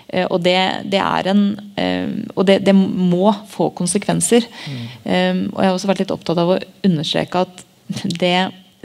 [0.09, 0.57] Eh, og det,
[0.93, 1.45] det, er en
[1.81, 4.49] eh, Og det, det må få konsekvenser.
[4.66, 4.83] Mm.
[5.05, 7.64] Um, og jeg har også vært litt opptatt av å understreke at
[8.03, 8.37] det,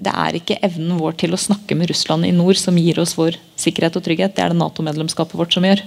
[0.03, 3.15] det er ikke evnen vår til å snakke med Russland i nord som gir oss
[3.17, 4.35] vår sikkerhet og trygghet.
[4.35, 5.83] Det er det Nato-medlemskapet vårt som gjør.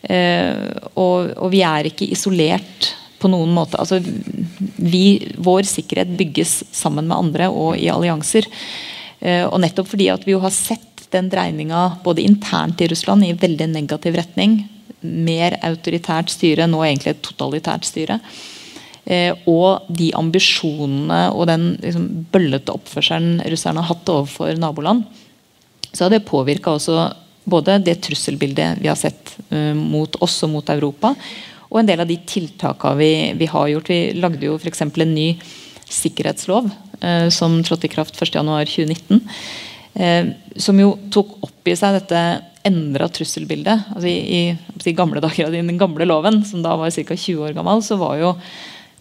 [0.00, 3.76] Uh, og, og, vi er ikke isolert på noen måte.
[3.80, 4.00] Altså,
[4.80, 8.48] vi, vår sikkerhet bygges sammen med andre og i allianser.
[9.20, 13.26] Uh, og nettopp fordi at vi jo har sett den dreininga både internt i Russland
[13.26, 14.62] i veldig negativ retning.
[15.00, 18.20] Mer autoritært styre, nå egentlig et totalitært styre.
[19.04, 25.04] Uh, og de ambisjonene og den liksom, bøllete oppførselen russerne har hatt overfor naboland,
[25.90, 27.10] så har det påvirka også
[27.44, 31.14] både det trusselbildet vi har sett uh, mot oss og mot Europa,
[31.70, 33.90] og en del av de tiltakene vi, vi har gjort.
[33.90, 34.82] Vi lagde jo f.eks.
[34.82, 35.28] en ny
[35.90, 36.70] sikkerhetslov
[37.00, 39.20] eh, som trådte i kraft 1.1.2019.
[39.94, 42.24] Eh, som jo tok opp i seg dette
[42.66, 43.86] endra trusselbildet.
[43.94, 44.42] Altså i, i,
[44.82, 47.16] i, gamle dager av den gamle loven, som da var ca.
[47.16, 48.34] 20 år gammel, så var jo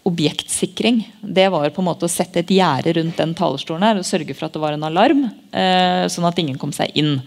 [0.09, 4.07] objektsikring det var på en måte å sette et gjerde rundt den talerstolen her og
[4.07, 7.19] sørge for at det var en alarm, eh, sånn at ingen kom seg inn.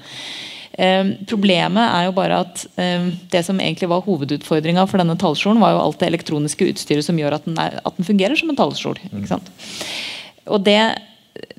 [0.80, 5.60] Ehm, problemet er jo bare at ehm, det som egentlig var hovedutfordringa for denne talerstolen,
[5.60, 8.52] var jo alt det elektroniske utstyret som gjør at den, er, at den fungerer som
[8.52, 9.00] en talerstol.
[10.48, 10.78] Og det,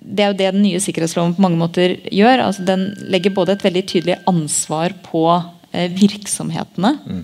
[0.02, 2.48] det, er jo det den nye sikkerhetsloven på mange måter gjør.
[2.48, 5.28] altså Den legger både et veldig tydelig ansvar på
[5.72, 6.96] eh, virksomhetene.
[7.06, 7.24] Mm.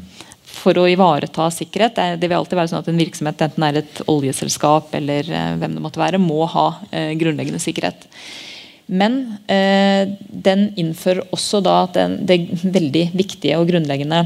[0.60, 1.98] For å ivareta sikkerhet.
[1.98, 5.56] Det, det, vil alltid være sånn at En virksomhet, enten er et oljeselskap eller eh,
[5.58, 8.06] hvem det måtte være, må ha eh, grunnleggende sikkerhet.
[8.90, 14.24] Men eh, den innfører også da den, det veldig viktige og grunnleggende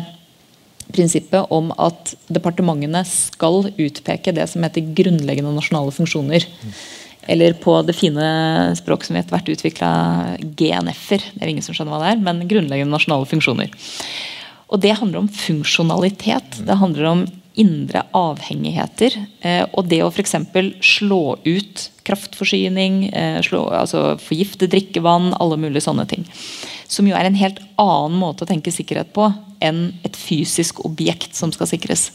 [0.94, 6.48] prinsippet om at departementene skal utpeke det som heter grunnleggende nasjonale funksjoner.
[7.28, 8.26] Eller på det fine
[8.76, 9.92] språket som vi etter hvert utvikla,
[10.60, 11.24] GNF-er.
[11.34, 13.72] Det er ingen som skjønner hva det er, men grunnleggende nasjonale funksjoner.
[14.74, 16.64] Og Det handler om funksjonalitet.
[16.68, 17.26] Det handler om
[17.60, 19.16] indre avhengigheter.
[19.42, 20.36] Eh, og det å f.eks.
[20.84, 26.26] slå ut kraftforsyning, eh, slå, altså forgifte drikkevann, alle mulige sånne ting.
[26.90, 29.30] Som jo er en helt annen måte å tenke sikkerhet på
[29.64, 32.10] enn et fysisk objekt som skal sikres.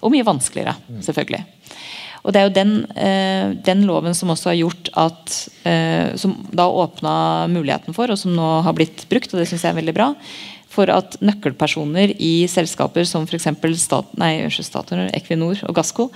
[0.00, 1.44] Og mye vanskeligere, selvfølgelig.
[2.24, 5.48] Og Det er jo den, eh, den loven som også har gjort at
[6.18, 9.70] Som da åpna muligheten for, og som nå har blitt brukt, og det syns jeg
[9.74, 10.14] er veldig bra
[10.78, 13.50] for at nøkkelpersoner i selskaper som f.eks.
[15.18, 16.08] Equinor og Gassco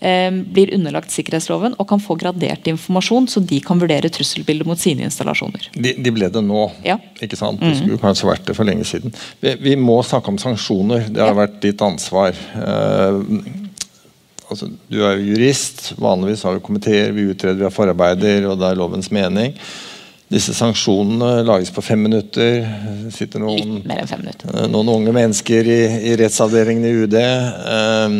[0.00, 4.80] eh, blir underlagt sikkerhetsloven og kan få gradert informasjon, så de kan vurdere trusselbildet mot
[4.80, 5.70] sine installasjoner.
[5.76, 6.98] De, de ble det nå, ja.
[7.20, 7.60] ikke sant?
[7.62, 8.04] Det skulle mm.
[8.04, 9.14] kanskje vært det for lenge siden.
[9.44, 11.10] Vi, vi må snakke om sanksjoner.
[11.10, 11.40] Det har ja.
[11.42, 12.36] vært ditt ansvar.
[12.56, 13.20] Eh,
[14.48, 15.90] altså, du er jo jurist.
[16.00, 19.56] Vanligvis har vi komiteer, vi utreder, vi har forarbeider, og det er lovens mening.
[20.30, 22.60] Disse sanksjonene lages på fem minutter.
[23.04, 24.52] Det sitter noen, minutter.
[24.54, 25.80] eh, noen unge mennesker i,
[26.12, 27.16] i rettsavdelingen i UD.
[27.18, 28.14] Eh,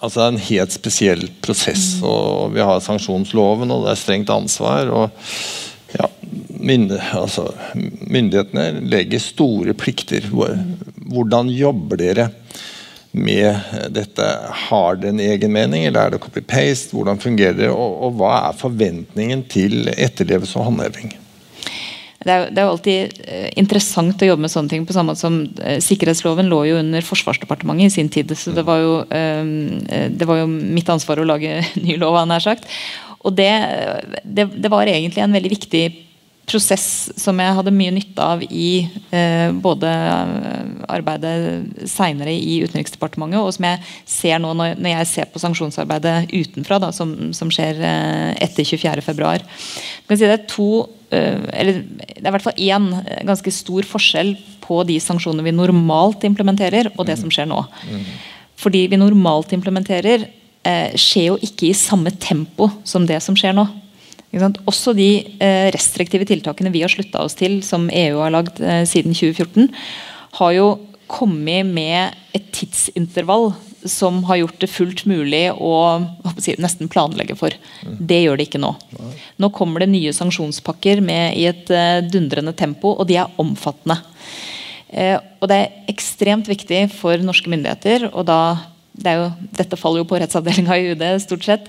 [0.00, 1.84] altså Det er en helt spesiell prosess.
[2.02, 4.90] og Vi har sanksjonsloven, og det er strengt ansvar.
[4.90, 6.10] og ja,
[6.58, 7.52] mynde, altså,
[8.02, 10.26] Myndighetene legger store plikter.
[10.34, 12.30] Hvordan jobber dere
[13.14, 13.54] med
[13.94, 14.26] dette?
[14.66, 16.96] Har det en egen mening, eller er det copy-paste?
[16.98, 21.14] Hvordan fungerer det, og, og hva er forventningen til etterlevelse og håndheving?
[22.24, 24.86] Det er, det er alltid eh, interessant å jobbe med sånne ting.
[24.88, 28.32] på samme måte som eh, Sikkerhetsloven lå jo under Forsvarsdepartementet i sin tid.
[28.38, 32.32] så Det var jo, eh, det var jo mitt ansvar å lage ny lov, han
[32.32, 32.68] nær sagt.
[33.24, 33.52] Og det,
[34.24, 35.84] det, det var egentlig en veldig viktig
[36.48, 36.86] prosess
[37.20, 43.54] som jeg hadde mye nytte av i eh, både eh, arbeidet seinere i Utenriksdepartementet, og
[43.56, 47.80] som jeg ser nå når, når jeg ser på sanksjonsarbeidet utenfra, da, som, som skjer
[47.80, 49.32] eh, etter 24.2.
[50.10, 50.68] Si det er to
[51.14, 54.34] eh, eller det er i hvert fall én eh, ganske stor forskjell
[54.64, 57.62] på de sanksjonene vi normalt implementerer, og det som skjer nå.
[58.60, 60.28] Fordi vi normalt implementerer,
[60.64, 63.66] eh, skjer jo ikke i samme tempo som det som skjer nå.
[64.64, 65.08] Også de
[65.42, 69.70] eh, restriktive tiltakene vi har slutta oss til, som EU har lagd eh, siden 2014,
[70.40, 70.66] har jo
[71.10, 73.52] kommet med et tidsintervall
[73.84, 75.74] som har gjort det fullt mulig å,
[76.56, 77.52] nesten planlegge for.
[77.84, 78.72] Det gjør det ikke nå.
[79.36, 84.00] Nå kommer det nye sanksjonspakker med, i et eh, dundrende tempo, og de er omfattende.
[84.94, 88.38] Og det er ekstremt viktig for norske myndigheter, og da
[88.94, 89.24] det jo,
[89.58, 91.66] dette faller jo på rettsavdelinga i UD, stort sett.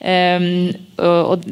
[0.00, 0.68] Um,
[1.00, 1.46] og, og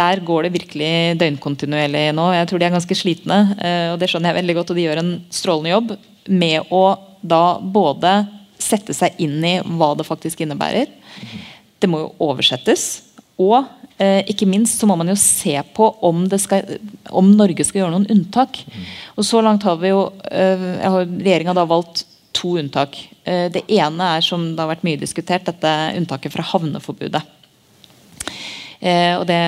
[0.00, 2.30] Der går det virkelig døgnkontinuerlig nå.
[2.32, 4.72] Jeg tror de er ganske slitne, uh, og det skjønner jeg veldig godt.
[4.72, 5.94] Og de gjør en strålende jobb
[6.30, 6.84] med å
[7.20, 8.14] da både
[8.60, 10.88] sette seg inn i hva det faktisk innebærer.
[11.80, 12.88] Det må jo oversettes.
[13.40, 13.64] Og
[14.00, 16.76] eh, ikke minst så må man jo se på om, skal,
[17.08, 18.60] om Norge skal gjøre noen unntak.
[19.16, 22.04] Og så langt har vi jo eh, Regjeringa har valgt
[22.36, 22.98] to unntak.
[23.24, 27.24] Eh, det ene er som det har vært mye diskutert, dette unntaket fra havneforbudet.
[28.80, 29.40] Eh, og Det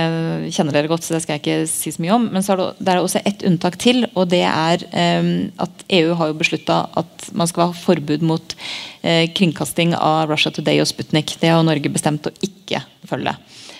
[0.52, 2.26] kjenner dere godt, så det skal jeg ikke si så mye om.
[2.34, 4.04] Men så er det, er også ett unntak til.
[4.14, 8.56] og det er eh, at EU har jo beslutta at man skal ha forbud mot
[9.02, 11.36] eh, kringkasting av Russia Today og Sputnik.
[11.40, 13.34] Det har Norge bestemt å ikke følge.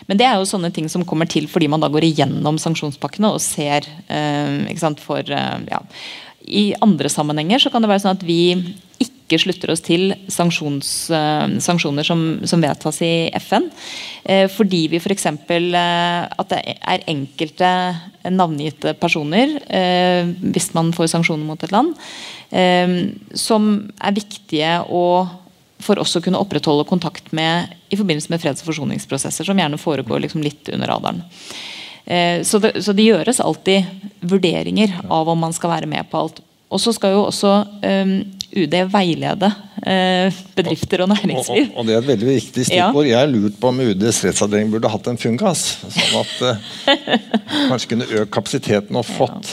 [0.09, 3.28] Men det er jo sånne ting som kommer til fordi man da går igjennom sanksjonspakkene
[3.30, 5.78] og ser ikke sant, for ja,
[6.43, 8.40] i andre sammenhenger så kan det være sånn at vi
[9.33, 10.91] ikke slutter oss til sanksjons,
[11.64, 13.68] sanksjoner som, som, vedtas i FN.
[14.24, 15.26] Eh, fordi vi f.eks.
[15.26, 17.72] Eh, at det er enkelte
[18.30, 21.97] navngitte personer, eh, hvis man får sanksjoner mot et land,
[22.53, 22.99] eh,
[23.35, 25.07] som er viktige å
[25.83, 29.80] for oss å kunne opprettholde kontakt med i forbindelse med freds- og forsoningsprosesser, som gjerne
[29.80, 31.24] foregår liksom litt under radaren.
[32.05, 36.22] Eh, så det, så det, gjøres alltid vurderinger av om man skal være med på
[36.22, 36.39] alt.
[36.72, 37.53] Og så skal jo også
[38.53, 41.70] UD veilede uh, bedrifter og næringsliv.
[41.70, 43.07] Og, og, og, Det er et veldig viktig stikkord.
[43.07, 43.11] Ja.
[43.11, 45.66] Jeg har lurt på om UDs rettsavdeling burde hatt en fungas.
[45.82, 47.12] Sånn at uh,
[47.70, 49.53] kanskje kunne økt kapasiteten og fått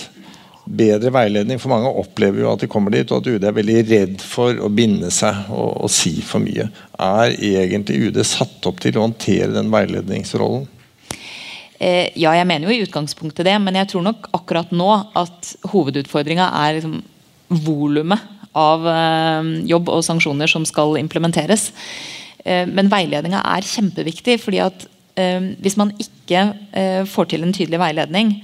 [0.69, 1.59] bedre veiledning.
[1.61, 4.59] For mange opplever jo at de kommer dit, og at UD er veldig redd for
[4.61, 6.69] å binde seg og, og si for mye.
[6.99, 10.67] Er egentlig UD satt opp til å håndtere den veiledningsrollen?
[11.79, 15.53] Eh, ja, jeg mener jo i utgangspunktet det, men jeg tror nok akkurat nå at
[15.71, 16.99] hovedutfordringa er liksom
[17.63, 21.69] volumet av eh, jobb og sanksjoner som skal implementeres.
[22.43, 24.39] Eh, men veiledninga er kjempeviktig.
[24.41, 26.47] fordi at eh, hvis man ikke
[27.09, 28.35] får til en tydelig veiledning,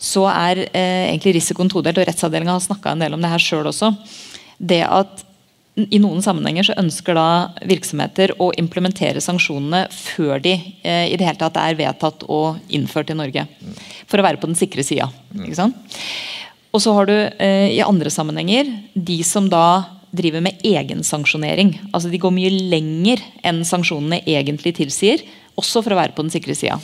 [0.00, 1.98] så er egentlig risikoen todelt.
[1.98, 3.90] og Rettsavdelinga har snakka en del om det her sjøl også.
[4.58, 5.24] Det at
[5.76, 7.26] i noen sammenhenger så ønsker da
[7.68, 13.18] virksomheter å implementere sanksjonene før de i det hele tatt er vedtatt og innført i
[13.18, 13.44] Norge.
[14.08, 15.10] For å være på den sikre sida.
[16.74, 21.74] Og så har du eh, i andre sammenhenger de som da driver med egensanksjonering.
[21.92, 25.22] Altså de går mye lenger enn sanksjonene egentlig tilsier.
[25.58, 26.78] Også for å være på den sikre sida.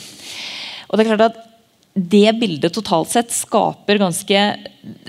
[0.89, 1.43] Og det er klart at
[1.95, 4.39] det bildet totalt sett skaper ganske,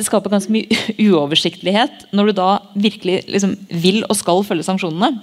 [0.06, 5.16] skaper ganske mye uoversiktlighet når du da virkelig liksom vil og skal følge sanksjonene.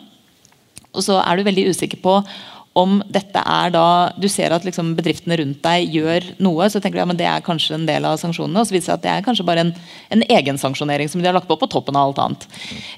[0.94, 2.20] Og så er du veldig usikker på
[2.74, 6.98] om dette er da du ser at liksom bedriftene rundt deg gjør noe, så tenker
[6.98, 8.64] du ja, men det er kanskje en del av sanksjonene.
[8.64, 9.74] Og så viser det seg at det er kanskje bare en,
[10.16, 12.48] en egensanksjonering som de har lagt på på toppen av alt annet.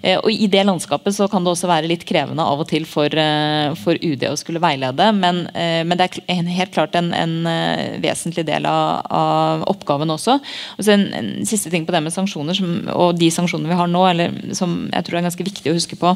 [0.02, 2.88] Eh, og I det landskapet så kan det også være litt krevende av og til
[2.88, 6.96] for, eh, for UD å skulle veilede, men, eh, men, det er en, helt klart
[6.96, 10.38] en, en eh, vesentlig del av, av, oppgaven også.
[10.78, 13.82] Og så en, en, siste ting på det med sanksjoner som, og de sanksjonene vi
[13.82, 16.16] har nå, eller, som jeg tror er ganske viktig å huske på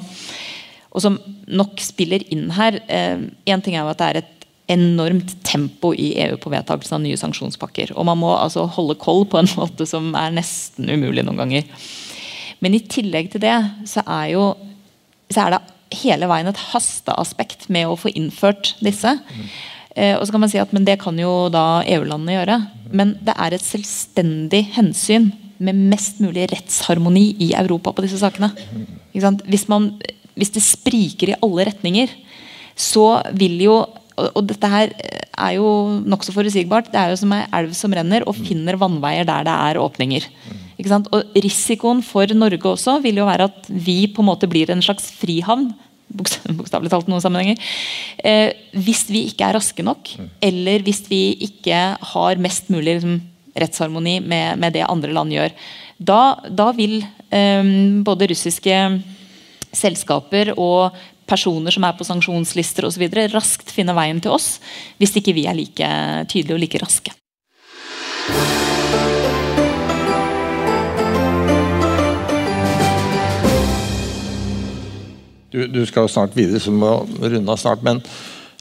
[0.90, 2.80] og som nok spiller inn her.
[2.90, 4.36] Én eh, ting er jo at det er et
[4.70, 7.96] enormt tempo i EU på vedtakelsen av nye sanksjonspakker.
[7.98, 11.90] Og man må altså holde koll på en måte som er nesten umulig noen ganger.
[12.60, 13.58] Men i tillegg til det
[13.90, 14.46] så er, jo,
[15.32, 19.16] så er det hele veien et hasteaspekt med å få innført disse.
[19.96, 22.58] Eh, og så kan man si at men det kan jo da EU-landene gjøre.
[22.94, 28.52] Men det er et selvstendig hensyn med mest mulig rettsharmoni i Europa på disse sakene.
[29.12, 29.92] Hvis, man,
[30.40, 32.12] hvis det spriker i alle retninger,
[32.80, 33.80] så vil jo
[34.20, 34.94] og dette her
[35.40, 35.68] er jo
[36.04, 36.90] nokså forutsigbart.
[36.92, 40.26] Det er jo som ei elv som renner og finner vannveier der det er åpninger.
[41.12, 44.84] Og Risikoen for Norge også vil jo være at vi på en måte blir en
[44.84, 45.70] slags frihavn.
[46.20, 47.60] Bokstavelig talt noen sammenhenger.
[48.26, 50.10] Eh, hvis vi ikke er raske nok,
[50.42, 51.84] eller hvis vi ikke
[52.14, 53.20] har mest mulig liksom,
[53.60, 55.54] rettsharmoni med, med, det andre land gjør.
[56.00, 57.72] Da, da vil eh,
[58.06, 58.82] både russiske
[59.76, 60.96] selskaper og
[61.30, 63.06] personer som er på sanksjonslister osv.
[63.34, 64.58] raskt finner veien til oss,
[64.98, 65.92] hvis ikke vi er like
[66.32, 67.14] tydelige og like raske.
[75.50, 77.82] Du, du skal jo snart videre, så må runde av snart.
[77.86, 78.04] men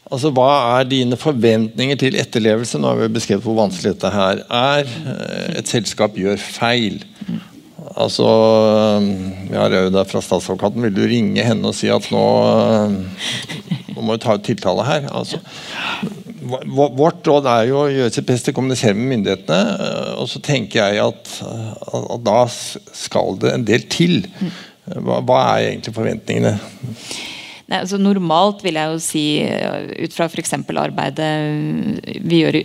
[0.08, 2.78] Altså, Hva er dine forventninger til etterlevelse?
[2.80, 4.88] Nå har vi beskrevet hvor vanskelig dette her er.
[4.88, 7.02] Eh, et selskap gjør feil.
[7.98, 8.28] Altså,
[9.48, 10.84] Vi har Rauda fra statsadvokaten.
[10.86, 12.24] Vil du ringe henne og si at nå,
[12.54, 15.08] eh, nå må vi ta ut tiltale her?
[15.10, 15.40] Altså,
[16.68, 19.58] vårt råd er jo å gjøre sitt beste, kommunisere med myndighetene.
[19.88, 21.32] Eh, og så tenker jeg at,
[21.90, 24.22] at da skal det en del til.
[24.88, 26.54] Hva, hva er egentlig forventningene?
[27.68, 30.54] Nei, altså Normalt vil jeg jo si, eh, ut fra f.eks.
[30.56, 31.28] arbeidet
[32.24, 32.56] vi gjør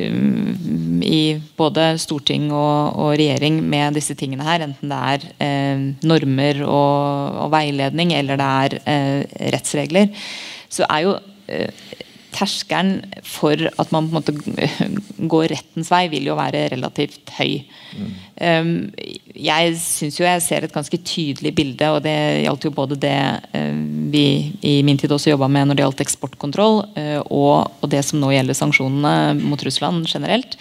[1.04, 1.24] i
[1.60, 7.36] både storting og, og, regjering med disse tingene her, enten det er eh, normer og,
[7.44, 10.08] og, veiledning eller det er eh, rettsregler,
[10.72, 11.18] så er jo
[11.52, 11.84] eh,
[12.34, 14.34] terskelen for at man på en måte
[15.34, 17.64] går rettens vei, vil jo være relativt høy.
[17.94, 18.14] Mm.
[18.44, 18.72] Um,
[19.38, 23.20] jeg syns jo jeg ser et ganske tydelig bilde, og det gjaldt jo både det
[23.54, 24.26] uh, vi
[24.66, 28.22] i min tid også jobba med når det gjaldt eksportkontroll, uh, og, og, det som
[28.22, 30.58] nå gjelder sanksjonene mot Russland generelt.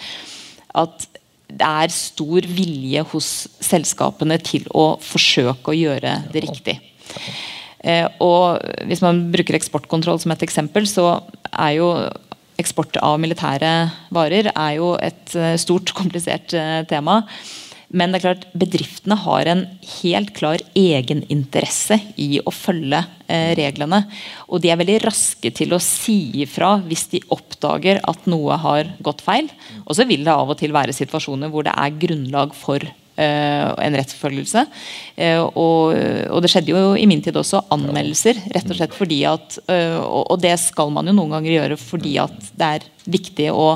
[0.73, 1.09] At
[1.53, 6.79] det er stor vilje hos selskapene til å forsøke å gjøre det riktig.
[7.83, 11.19] Eh, og Hvis man bruker eksportkontroll som et eksempel, så
[11.51, 11.89] er jo
[12.61, 13.73] eksport av militære
[14.13, 17.23] varer er jo et eh, stort, komplisert eh, tema.
[17.93, 19.67] Men det er klart, bedriftene har en
[19.99, 23.03] helt klar egeninteresse i å følge
[23.53, 23.99] reglene.
[24.49, 28.89] Og de er veldig raske til å si ifra hvis de oppdager at noe har
[29.05, 29.51] gått feil.
[29.85, 32.81] Og så vil det av og til være situasjoner hvor det er grunnlag for
[33.17, 34.63] en rettsforfølgelse.
[35.15, 39.19] Eh, og, og, det skjedde jo i min tid også anmeldelser, rett og slett fordi
[39.29, 43.51] at eh, Og det skal man jo noen ganger gjøre fordi at det er viktig
[43.53, 43.69] å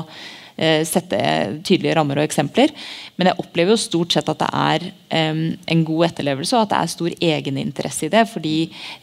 [0.58, 1.18] sette
[1.62, 2.72] tydelige rammer og eksempler.
[3.14, 6.80] Men jeg opplever jo stort sett at det er en god etterlevelse, og at det
[6.80, 8.24] er stor egeninteresse i det.
[8.26, 8.54] Fordi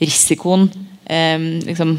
[0.01, 0.67] risikoen
[1.05, 1.95] liksom,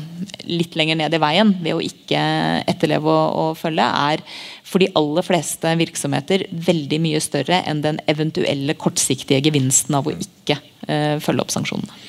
[0.50, 2.22] litt lenger ned i veien ved å ikke
[2.66, 4.24] etterleve og, og følge, er
[4.66, 10.16] for de aller fleste virksomheter veldig mye større enn den eventuelle kortsiktige gevinsten av å
[10.16, 12.02] ikke eh, følge opp sanksjonene.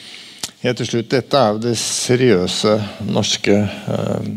[0.64, 2.74] Helt til slutt, Dette er jo det seriøse
[3.06, 4.30] norske eh,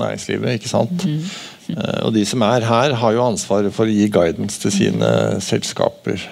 [0.00, 0.56] næringslivet.
[0.56, 1.04] ikke sant?
[1.04, 1.22] Mm
[1.68, 1.80] Mm.
[2.06, 5.10] og De som er her, har jo ansvaret for å gi guidance til sine
[5.44, 6.22] selskaper.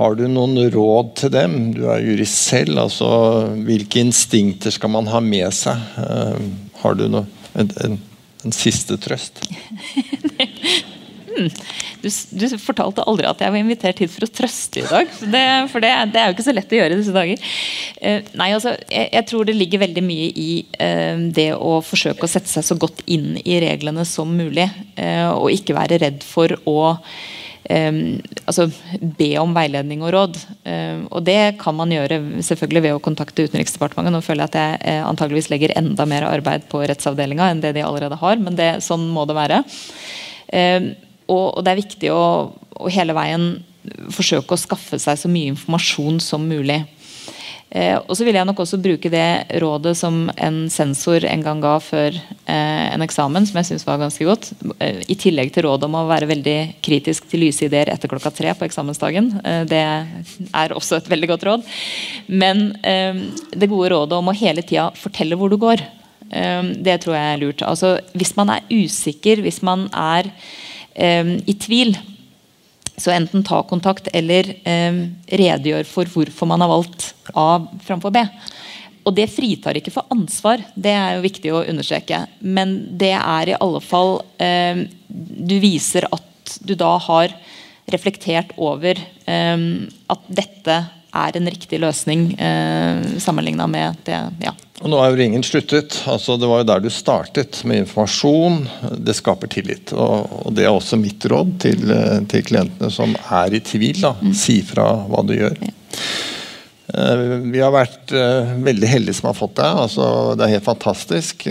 [0.00, 1.58] Har du noen råd til dem?
[1.76, 2.86] Du er jurist selv.
[2.86, 3.10] altså
[3.66, 5.76] Hvilke instinkter skal man ha med seg?
[6.80, 7.98] har du noe, en, en
[8.44, 9.40] en siste trøst?
[12.02, 15.10] du, du, fortalte aldri at jeg var invitert hit for å trøste i dag.
[15.20, 15.42] Det,
[15.72, 17.50] for det, det, er jo ikke så lett å gjøre i disse dager.
[18.00, 22.26] Uh, nei, altså, jeg, jeg, tror det ligger veldig mye i uh, det å forsøke
[22.26, 24.68] å sette seg så godt inn i reglene som mulig.
[24.96, 26.80] Uh, og ikke være redd for å
[27.70, 28.66] altså
[29.18, 30.38] be om veiledning og råd.
[31.14, 34.14] Og det kan man gjøre selvfølgelig ved å kontakte Utenriksdepartementet.
[34.14, 37.76] Nå føler jeg at jeg eh, antageligvis legger enda mer arbeid på rettsavdelinga enn det
[37.76, 39.62] de allerede har, men det, sånn må det være.
[41.30, 43.52] Og, det er viktig å, å hele veien
[44.12, 46.82] forsøke å skaffe seg så mye informasjon som mulig.
[47.70, 51.60] Eh, og så vil jeg nok også bruke det rådet som en sensor en gang
[51.62, 54.48] ga før eh, en eksamen, som jeg syns var ganske godt.
[54.82, 58.32] Eh, I tillegg til rådet om å være veldig kritisk til lyse ideer etter klokka
[58.34, 59.30] tre på eksamensdagen.
[59.44, 61.70] Eh, det er også et veldig godt råd.
[62.26, 63.22] Men eh,
[63.54, 65.86] det gode rådet om å hele tida fortelle hvor du går,
[66.30, 67.62] det tror jeg er lurt.
[67.66, 70.28] Altså, hvis man er usikker, hvis man er
[70.94, 71.96] i tvil,
[73.00, 75.04] så enten ta kontakt eller eh,
[75.40, 78.24] redegjør for hvorfor man har valgt A framfor B.
[79.04, 82.26] og det fritar ikke for ansvar, det er jo viktig å understreke.
[82.40, 87.32] Men det er i alle fall eh, Du viser at du da har
[87.90, 89.68] reflektert over eh,
[90.14, 90.80] at dette
[91.16, 94.54] er en riktig løsning eh, sammenligna med det ja.
[94.80, 95.98] Og nå er jo ringen sluttet.
[96.08, 98.62] altså Det var jo der du startet, med informasjon.
[98.96, 99.92] Det skaper tillit.
[99.92, 104.00] Og, og det er også mitt råd til, eh, til klientene som er i tvil.
[104.00, 104.32] da, mm.
[104.40, 105.60] Si fra hva du gjør.
[105.66, 105.74] Ja.
[106.90, 109.68] Eh, vi har vært uh, veldig heldige som har fått det.
[109.68, 110.08] altså
[110.38, 111.46] Det er helt fantastisk.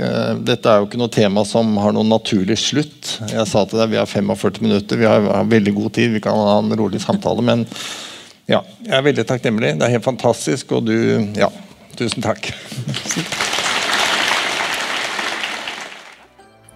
[0.50, 3.20] Dette er jo ikke noe tema som har noen naturlig slutt.
[3.30, 6.26] Jeg sa til deg, Vi har 45 minutter, vi har, har veldig god tid, vi
[6.26, 7.46] kan ha en rolig samtale.
[7.46, 7.68] Men
[8.50, 9.76] ja, jeg er veldig takknemlig.
[9.80, 10.96] Det er helt fantastisk, og du
[11.38, 11.52] Ja,
[12.00, 12.52] tusen takk.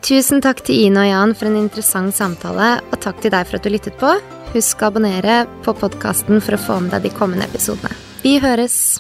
[0.04, 3.58] Tusen takk til Ine og Jan for en interessant samtale, og takk til deg for
[3.58, 4.12] at du lyttet på.
[4.54, 7.96] Husk å abonnere på podkasten for å få med deg de kommende episodene.
[8.22, 9.00] Vi høres!